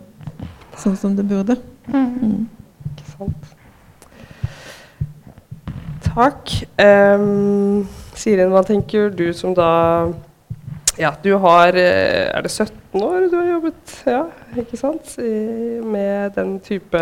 [0.82, 1.58] sånn som det burde.
[1.88, 2.46] Mm.
[2.92, 3.52] Ikke sant.
[6.04, 6.56] Takk.
[6.82, 7.86] Em,
[8.20, 9.72] Sirin, hva tenker du som da
[11.00, 14.24] Ja, du har eh, Er det 17 år du har jobbet ja,
[14.62, 15.16] ikke sant?
[15.18, 17.02] I, med den type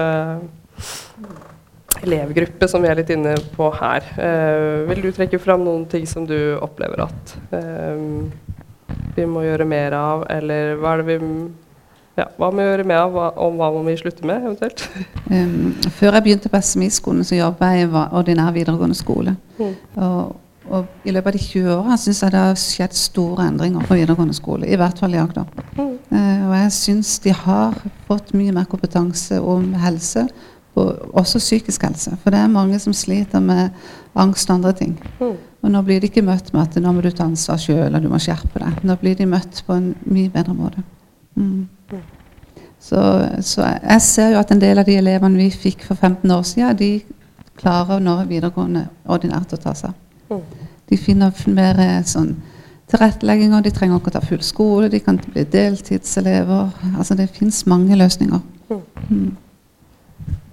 [2.02, 4.06] elevgruppe som vi er litt inne på her.
[4.18, 8.32] Eh, vil du trekke fram noen ting som du opplever at em,
[9.14, 11.20] vi må gjøre mer av, eller hva er det vi
[12.20, 14.88] ja, hva må vi gjøre mer av, hva, og hva må vi slutte med, eventuelt?
[15.32, 19.38] Um, før jeg begynte på SMI-skolen, så jobba jeg i ordinær videregående skole.
[19.62, 19.78] Mm.
[20.04, 20.34] Og,
[20.72, 23.98] og i løpet av de 20 åra syns jeg det har skjedd store endringer på
[24.00, 24.70] videregående skole.
[24.70, 25.48] I hvert fall i Agder.
[25.76, 25.92] Mm.
[26.16, 27.76] Eh, og jeg syns de har
[28.08, 30.26] fått mye mer kompetanse om helse,
[30.80, 32.14] og også psykisk helse.
[32.24, 33.74] For det er mange som sliter med
[34.16, 34.94] angst og andre ting.
[35.20, 35.36] Mm.
[35.62, 38.02] Og nå blir de ikke møtt med at nå må du ta ansvar sjøl, og
[38.02, 38.80] du må skjerpe deg.
[38.88, 40.84] Nå blir de møtt på en mye bedre måte.
[41.36, 41.68] Mm.
[42.82, 43.02] Så,
[43.46, 46.48] så jeg ser jo at en del av de elevene vi fikk for 15 år
[46.48, 46.94] siden, de
[47.60, 49.94] klarer nå videregående ordinært å ta seg.
[50.32, 50.42] Mm.
[50.92, 52.34] De finner mer eh, sånn
[52.92, 56.74] tilrettelegginger, de trenger ikke å ta full skole, de kan bli deltidselever.
[56.98, 58.42] Altså det fins mange løsninger.
[59.08, 59.30] Mm.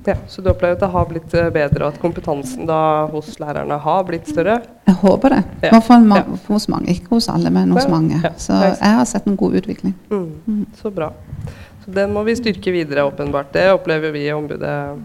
[0.07, 2.79] Ja, så du opplever at det har blitt eh, bedre, og at kompetansen da
[3.12, 4.61] hos lærerne har blitt større?
[4.87, 5.41] Jeg håper det.
[5.66, 6.07] I hvert fall
[6.47, 6.95] hos mange.
[6.95, 7.91] Ikke hos alle, men hos Ja.
[7.93, 8.20] mange.
[8.41, 9.95] Så jeg har sett en god utvikling.
[10.11, 10.64] Mm.
[10.81, 11.11] Så bra.
[11.85, 13.53] Så den må vi styrke videre, åpenbart.
[13.53, 14.97] Det opplever vi i ombudet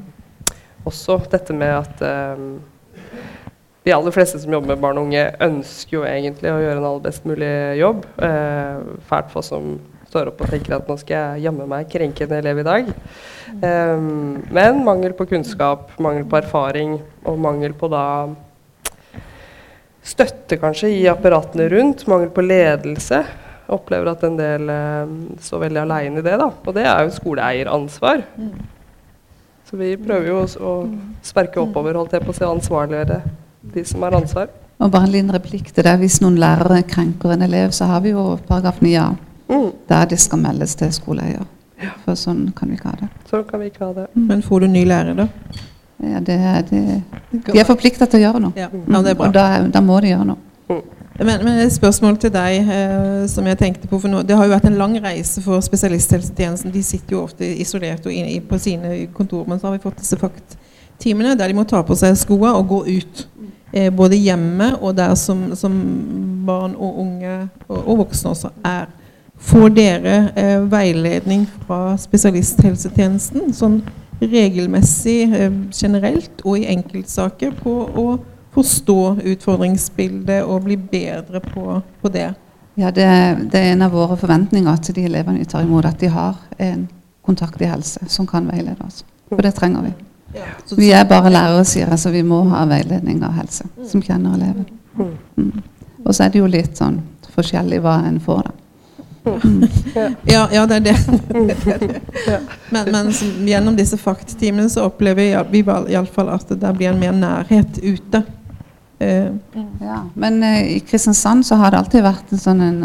[0.85, 1.19] også.
[1.31, 2.45] Dette med at eh,
[3.83, 6.87] de aller fleste som jobber med barn og unge, ønsker jo egentlig å gjøre en
[6.87, 8.05] aller best mulig jobb.
[8.23, 8.79] Eh,
[9.09, 9.75] fælt oss som
[10.07, 12.89] står opp og tenker at nå skal jeg jammen meg krenke en elev i dag.
[13.57, 14.07] Eh,
[14.55, 16.95] men mangel på kunnskap, mangel på erfaring
[17.27, 18.05] og mangel på da
[20.03, 23.23] støtte kanskje i apparatene rundt, mangel på ledelse,
[23.73, 25.11] Opplever at en del eh,
[25.41, 26.33] står veldig aleine i det.
[26.37, 26.49] da.
[26.51, 28.25] Og det er jo skoleeieransvar.
[29.63, 30.73] Så vi prøver jo å
[31.25, 33.21] sperke oppover, holdt jeg på å si, ansvarliggjøre
[33.73, 34.51] de som har ansvar.
[34.83, 35.97] Og bare en liten replikk til det.
[36.01, 39.11] Hvis noen lærere krenker en elev, så har vi jo paragraf 9a.
[39.49, 39.69] Mm.
[39.89, 41.45] Der det skal meldes til skoleeier.
[42.05, 43.11] For sånn kan vi ikke ha det.
[43.29, 44.07] Sånn kan vi ikke ha det.
[44.15, 45.27] Men får du ny lærer, da?
[46.03, 46.37] Ja, det,
[46.69, 46.81] det
[47.53, 48.57] de er forplikta til å gjøre noe.
[48.59, 49.29] Ja, ja det er bra.
[49.29, 50.41] Og da, da må de gjøre noe.
[51.19, 53.99] Men, men et spørsmål til deg eh, som jeg tenkte på.
[54.01, 56.73] for nå, Det har jo vært en lang reise for spesialisthelsetjenesten.
[56.73, 59.45] De sitter jo ofte isolert og inne på sine kontor.
[59.47, 60.17] Men så har vi fått disse
[60.93, 63.27] FACT-timene der de må ta på seg skoene og gå ut.
[63.73, 65.73] Eh, både hjemme og der som, som
[66.45, 68.87] barn og unge og, og voksne også er.
[69.37, 73.81] Får dere eh, veiledning fra spesialisthelsetjenesten sånn
[74.21, 78.07] regelmessig, eh, generelt og i enkeltsaker på å
[78.53, 82.29] forstå utfordringsbildet og bli bedre på, på det?
[82.77, 83.09] Ja, det,
[83.51, 86.37] det er en av våre forventninger til de elevene vi tar imot, at de har
[86.61, 86.87] en
[87.25, 89.01] kontakt i helse som kan veilede oss.
[89.29, 89.93] For det trenger vi.
[90.77, 94.35] Vi er bare lærere, sier jeg, så vi må ha veiledning av helse som kjenner
[94.37, 94.65] eleven.
[95.37, 95.63] Mm.
[96.03, 97.01] Og så er det jo litt sånn
[97.33, 98.59] forskjellig hva en får, da.
[100.27, 100.95] ja, ja, det er det.
[101.47, 102.39] det, er det.
[102.69, 107.15] Men, men som, gjennom disse fakttimene så opplever vi iallfall at det blir en mer
[107.15, 108.23] nærhet ute.
[108.99, 109.31] Eh,
[109.83, 112.83] Ja, men eh, i Kristiansand så har det alltid vært en sånn en,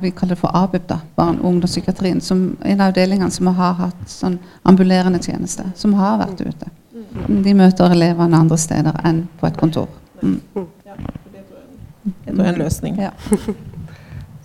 [0.00, 3.76] vi kaller det for ABUP, da, barn- og ungdomspsykiatrien, som en av avdelingene som har
[3.80, 6.70] hatt sånn ambulerende tjeneste, som har vært ute.
[7.44, 9.88] De møter elevene andre steder enn på et kontor.
[10.22, 10.40] Mm.
[10.54, 12.98] jeg tror det er en løsning.
[13.00, 13.10] Ja.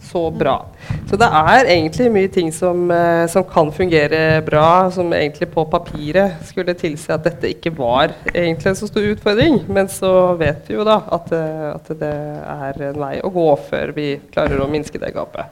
[0.02, 0.66] Så bra.
[1.10, 5.66] Så det er egentlig mye ting som, eh, som kan fungere bra, som egentlig på
[5.70, 9.60] papiret skulle tilsi at dette ikke var egentlig en så stor utfordring.
[9.70, 13.48] Men så vet vi jo da at, eh, at det er en vei å gå
[13.70, 15.46] før vi klarer å minske det gapet.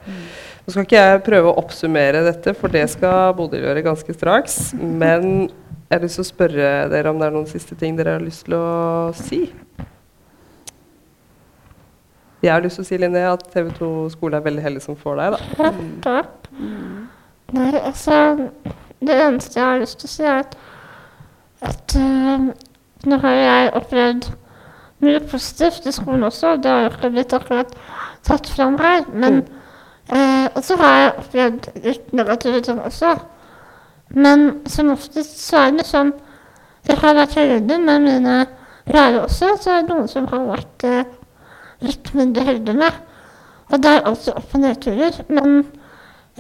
[0.65, 4.73] Nå skal ikke jeg prøve å oppsummere dette, for det skal Bodil gjøre ganske straks.
[4.73, 5.49] Men
[5.87, 8.25] jeg har lyst til å spørre dere om det er noen siste ting dere har
[8.25, 9.45] lyst til å si.
[12.41, 14.97] Jeg har lyst til å si Linné, at TV 2 skole er veldig heldig som
[14.99, 15.35] får deg.
[15.35, 15.39] da.
[15.63, 15.71] Ja,
[16.05, 16.49] takk.
[17.55, 18.17] Nei, altså
[18.99, 20.57] Det eneste jeg har lyst til å si, er at,
[21.65, 22.49] at uh,
[23.07, 24.29] nå har jeg opplevd
[25.05, 26.55] mye positivt i skolen også.
[26.61, 27.73] Det har jo ikke blitt akkurat
[28.25, 29.05] tatt fram her.
[29.13, 29.43] Men
[30.09, 33.13] eh, Og så har jeg opplevd litt negative ting også.
[34.17, 36.13] Men som oftest så er det sånn
[36.87, 38.35] Jeg har vært heldig med mine
[38.87, 41.09] lærere også, så er det noen som har vært eh,
[41.85, 43.01] litt mindre heldig med.
[43.67, 45.19] Og det er alltid opp- og nedturer.
[45.27, 45.57] Men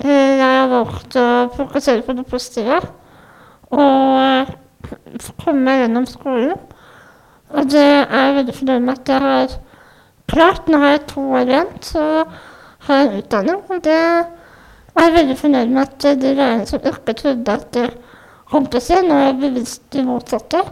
[0.03, 1.27] eh, jeg har valgt å
[1.57, 2.79] fokusere på det positive.
[3.75, 4.55] Og
[5.43, 6.55] komme meg gjennom skolen.
[7.55, 9.55] Og det er jeg veldig fornøyd med at jeg har
[10.31, 10.67] klart.
[10.67, 12.03] Nå har jeg to år igjen, så
[12.87, 13.61] har jeg en utdanning.
[13.67, 17.87] Og det er jeg veldig fornøyd med at de lærerne som ikke trodde at det
[18.47, 20.63] kom til å skje, nå er jeg bevist det motsatte.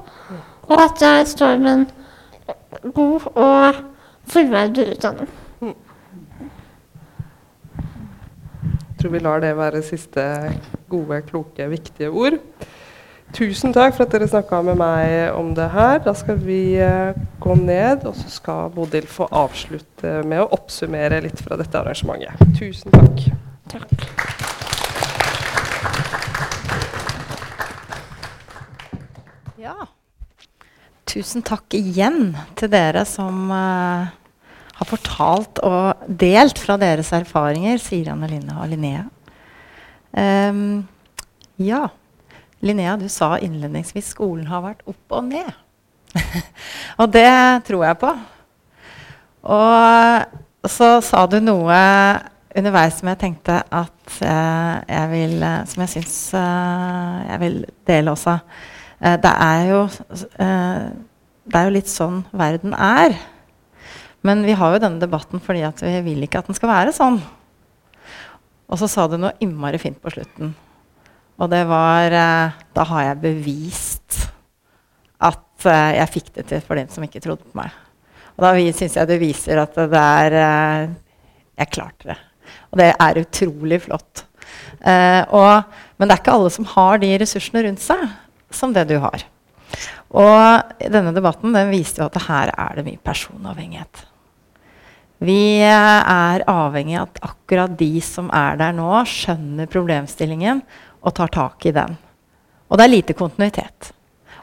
[0.66, 3.84] Og at jeg står med en god og
[4.30, 5.32] fullverdig utdanning.
[8.96, 10.24] Jeg tror vi lar det være siste
[10.90, 12.40] gode, kloke, viktige ord.
[13.36, 15.98] Tusen takk for at dere snakka med meg om det her.
[16.06, 21.20] Da skal vi eh, gå ned, og så skal Bodil få avslutte med å oppsummere
[21.26, 22.56] litt fra dette arrangementet.
[22.56, 23.26] Tusen takk.
[23.74, 23.92] Takk.
[29.60, 29.76] Ja.
[31.16, 34.10] Tusen takk igjen til dere som uh,
[34.76, 39.06] har fortalt og delt fra deres erfaringer, Siri Anne Linne og Linnea.
[40.12, 40.84] Um,
[41.56, 41.86] ja,
[42.60, 45.56] Linnea, du sa innledningsvis skolen har vært opp og ned.
[47.00, 47.32] og det
[47.72, 48.12] tror jeg på.
[49.56, 51.82] Og så sa du noe
[52.60, 57.62] underveis som jeg tenkte at uh, jeg vil eh, Som jeg syns uh, jeg vil
[57.88, 58.42] dele også.
[59.00, 59.80] Det er jo
[60.40, 60.86] eh,
[61.46, 63.18] Det er jo litt sånn verden er.
[64.26, 67.20] Men vi har jo denne debatten fordi vi vil ikke at den skal være sånn.
[68.66, 70.56] Og så sa du noe innmari fint på slutten.
[71.36, 74.22] Og det var eh, Da har jeg bevist
[75.22, 77.74] at eh, jeg fikk det til for den som ikke trodde på meg.
[78.36, 80.94] Og da syns jeg det viser at det er eh,
[81.62, 82.18] Jeg klarte det.
[82.72, 84.26] Og det er utrolig flott.
[84.82, 88.02] Eh, og, men det er ikke alle som har de ressursene rundt seg
[88.56, 89.26] som det du har.
[90.16, 94.06] Og denne debatten den viste jo at her er det mye personavhengighet.
[95.26, 100.62] Vi er avhengig av at akkurat de som er der nå, skjønner problemstillingen
[101.06, 101.96] og tar tak i den.
[102.68, 103.92] Og det er lite kontinuitet.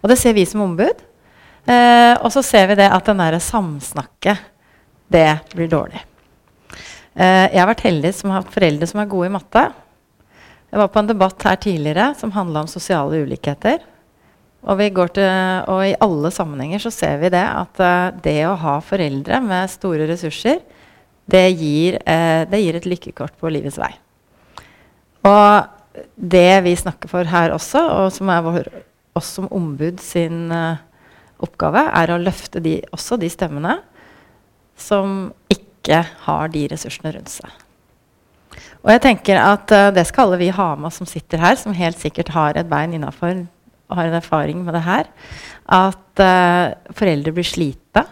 [0.01, 1.03] Og det ser vi som ombud.
[1.63, 4.49] Eh, og så ser vi det at den derre samsnakket,
[5.13, 6.01] det blir dårlig.
[7.15, 9.67] Eh, jeg har vært heldig som har hatt foreldre som er gode i matte.
[10.73, 13.83] Jeg var på en debatt her tidligere som handla om sosiale ulikheter.
[14.63, 15.27] Og, til,
[15.67, 19.71] og, i alle sammenhenger så ser vi det at uh, det å ha foreldre med
[19.71, 20.61] store ressurser,
[21.27, 23.91] det gir, uh, det gir et lykkekort på livets vei.
[25.27, 28.69] Og det vi snakker for her også, og som er vår,
[29.19, 30.79] oss som ombud sin uh,
[31.43, 33.81] oppgave, er å løfte de, også de stemmene
[34.79, 37.51] som ikke har de ressursene rundt seg.
[38.83, 41.75] Og jeg tenker at det skal alle vi ha med oss som sitter her, som
[41.75, 43.45] helt sikkert har et bein innafor
[43.93, 45.13] og har en erfaring med det her,
[45.69, 48.07] at uh, foreldre blir slita.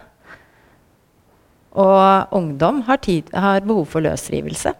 [1.81, 4.73] Og ungdom har, tid, har, behov for løsrivelse.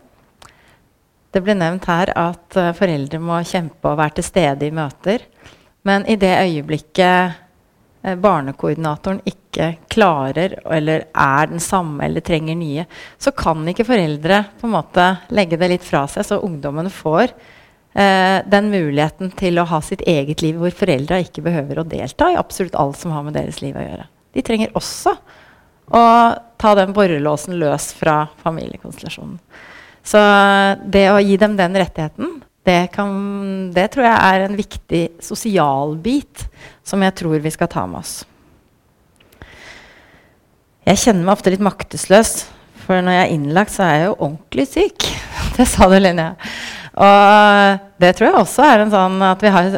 [1.31, 5.25] Det ble nevnt her at uh, foreldre må kjempe og være til stede i møter.
[5.87, 7.39] Men i det øyeblikket
[8.05, 12.85] uh, barnekoordinatoren ikke klarer eller er den samme eller trenger nye,
[13.17, 17.33] så kan ikke foreldre på en måte legge det litt fra seg, så ungdommene får
[17.91, 22.37] den muligheten til å ha sitt eget liv hvor foreldra ikke behøver å delta i
[22.39, 24.05] absolutt alt som har med deres liv å gjøre.
[24.31, 25.11] De trenger også
[25.91, 26.03] å
[26.61, 29.35] ta den borrelåsen løs fra familiekonstellasjonen.
[30.03, 30.21] Så
[30.87, 33.11] det å gi dem den rettigheten, det, kan,
[33.73, 36.45] det tror jeg er en viktig sosial bit
[36.85, 38.21] som jeg tror vi skal ta med oss.
[40.87, 42.33] Jeg kjenner meg ofte litt maktesløs,
[42.81, 45.09] for når jeg er innlagt, så er jeg jo ordentlig syk.
[45.57, 46.33] Det sa du, Linnea.
[46.91, 49.69] Og det tror jeg også er en sånn at vi har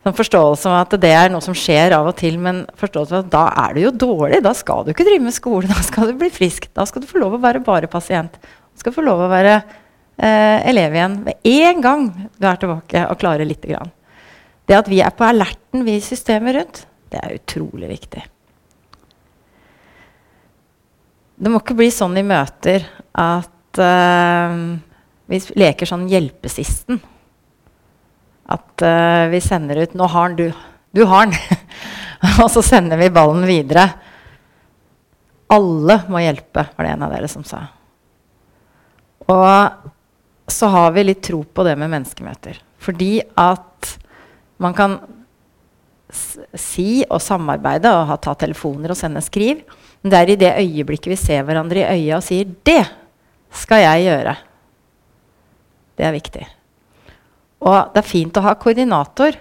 [0.00, 3.26] sånn forståelse av at det er noe som skjer av og til, men forståelse av
[3.26, 4.40] at da er du jo dårlig.
[4.44, 6.70] Da skal du ikke drive med skole, da skal du bli frisk.
[6.76, 8.40] Da skal du få lov å være bare pasient.
[8.40, 13.06] Du skal få lov å være eh, elev igjen med en gang du er tilbake
[13.06, 13.92] og klarer lite grann.
[14.66, 18.22] Det at vi er på alerten, vi systemet rundt, det er utrolig viktig.
[21.40, 22.84] Det må ikke bli sånn i møter
[23.18, 24.54] at uh,
[25.30, 27.00] vi leker sånn hjelpesisten.
[28.50, 30.50] At uh, vi sender ut 'Nå har han, du.
[30.92, 31.36] Du har han.'
[32.44, 33.86] og så sender vi ballen videre.
[35.50, 37.62] Alle må hjelpe, var det en av dere som sa.
[39.30, 42.58] Og så har vi litt tro på det med menneskemøter.
[42.82, 43.94] Fordi at
[44.62, 44.98] man kan
[46.10, 49.62] si og samarbeide og ha, ta telefoner og sende skriv.
[50.02, 52.84] Men det er i det øyeblikket vi ser hverandre i øya og sier 'Det
[53.50, 54.36] skal jeg gjøre'.
[56.00, 56.46] Det er viktig.
[57.60, 59.36] Og det er fint å ha koordinator,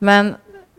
[0.00, 0.32] men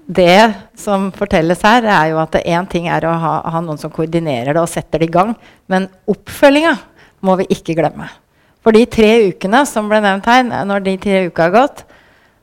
[0.10, 3.94] det som fortelles her, er jo at én ting er å ha, ha, noen som
[3.94, 5.36] koordinerer det og setter det i gang,
[5.70, 6.74] men oppfølginga
[7.24, 8.10] må vi ikke glemme.
[8.66, 11.86] For de tre ukene som ble nevnt her, når de tre ukene har gått,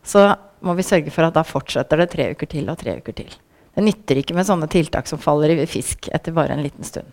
[0.06, 0.30] så
[0.64, 3.34] må vi sørge for at da fortsetter det tre uker til og tre uker til.
[3.74, 7.10] Det nytter ikke med sånne tiltak som faller i fisk etter bare en liten stund.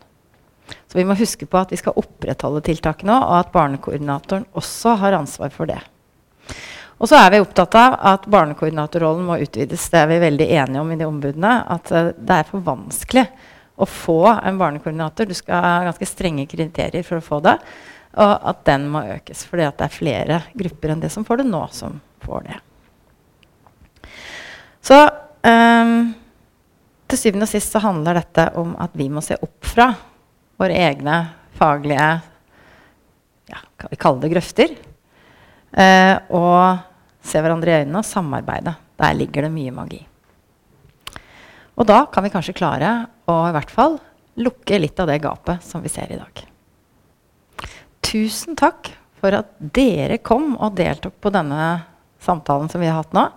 [0.87, 5.17] Så vi må huske på at vi skal opprettholde tiltakene og at barnekoordinatoren også har
[5.17, 5.79] ansvar for det.
[6.97, 9.85] Og så er vi opptatt av at barnekoordinatorrollen må utvides.
[9.93, 11.51] Det er vi veldig enige om i de ombudene.
[11.69, 13.27] At uh, det er for vanskelig
[13.77, 15.29] å få en barnekoordinator.
[15.29, 17.53] Du skal ha ganske strenge kriterier for å få det.
[18.17, 19.45] Og at den må økes.
[19.45, 22.57] Fordi det er flere grupper enn det som får det nå, som får det.
[24.87, 25.97] Så um,
[27.11, 29.91] til syvende og sist så handler dette om at vi må se opp fra
[30.57, 31.17] våre egne
[31.57, 32.09] faglige
[33.47, 34.75] ja, kan vi kalle det grøfter.
[35.77, 36.83] Eh, og
[37.23, 38.75] se hverandre i øynene og samarbeide.
[38.97, 40.01] Der ligger det mye magi.
[41.77, 42.91] Og da kan vi kanskje klare
[43.29, 43.99] å i hvert fall
[44.41, 46.41] lukke litt av det gapet som vi ser i dag.
[48.07, 51.83] Tusen takk for at dere kom og deltok på denne
[52.23, 53.27] samtalen som vi har hatt nå.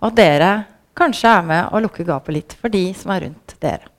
[0.00, 0.50] Og at dere
[0.96, 3.92] kanskje er med å lukke gapet litt for de som er rundt dere.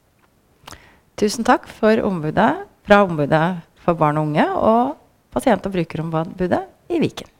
[1.17, 4.97] Tusen takk for ombudet fra Ombudet for barn og unge og
[5.33, 6.61] pasient- og brukerombudet
[6.93, 7.31] i Viken.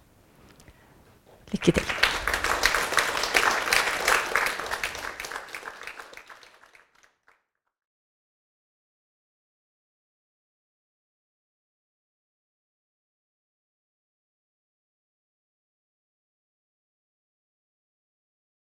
[1.53, 2.16] Lykke til.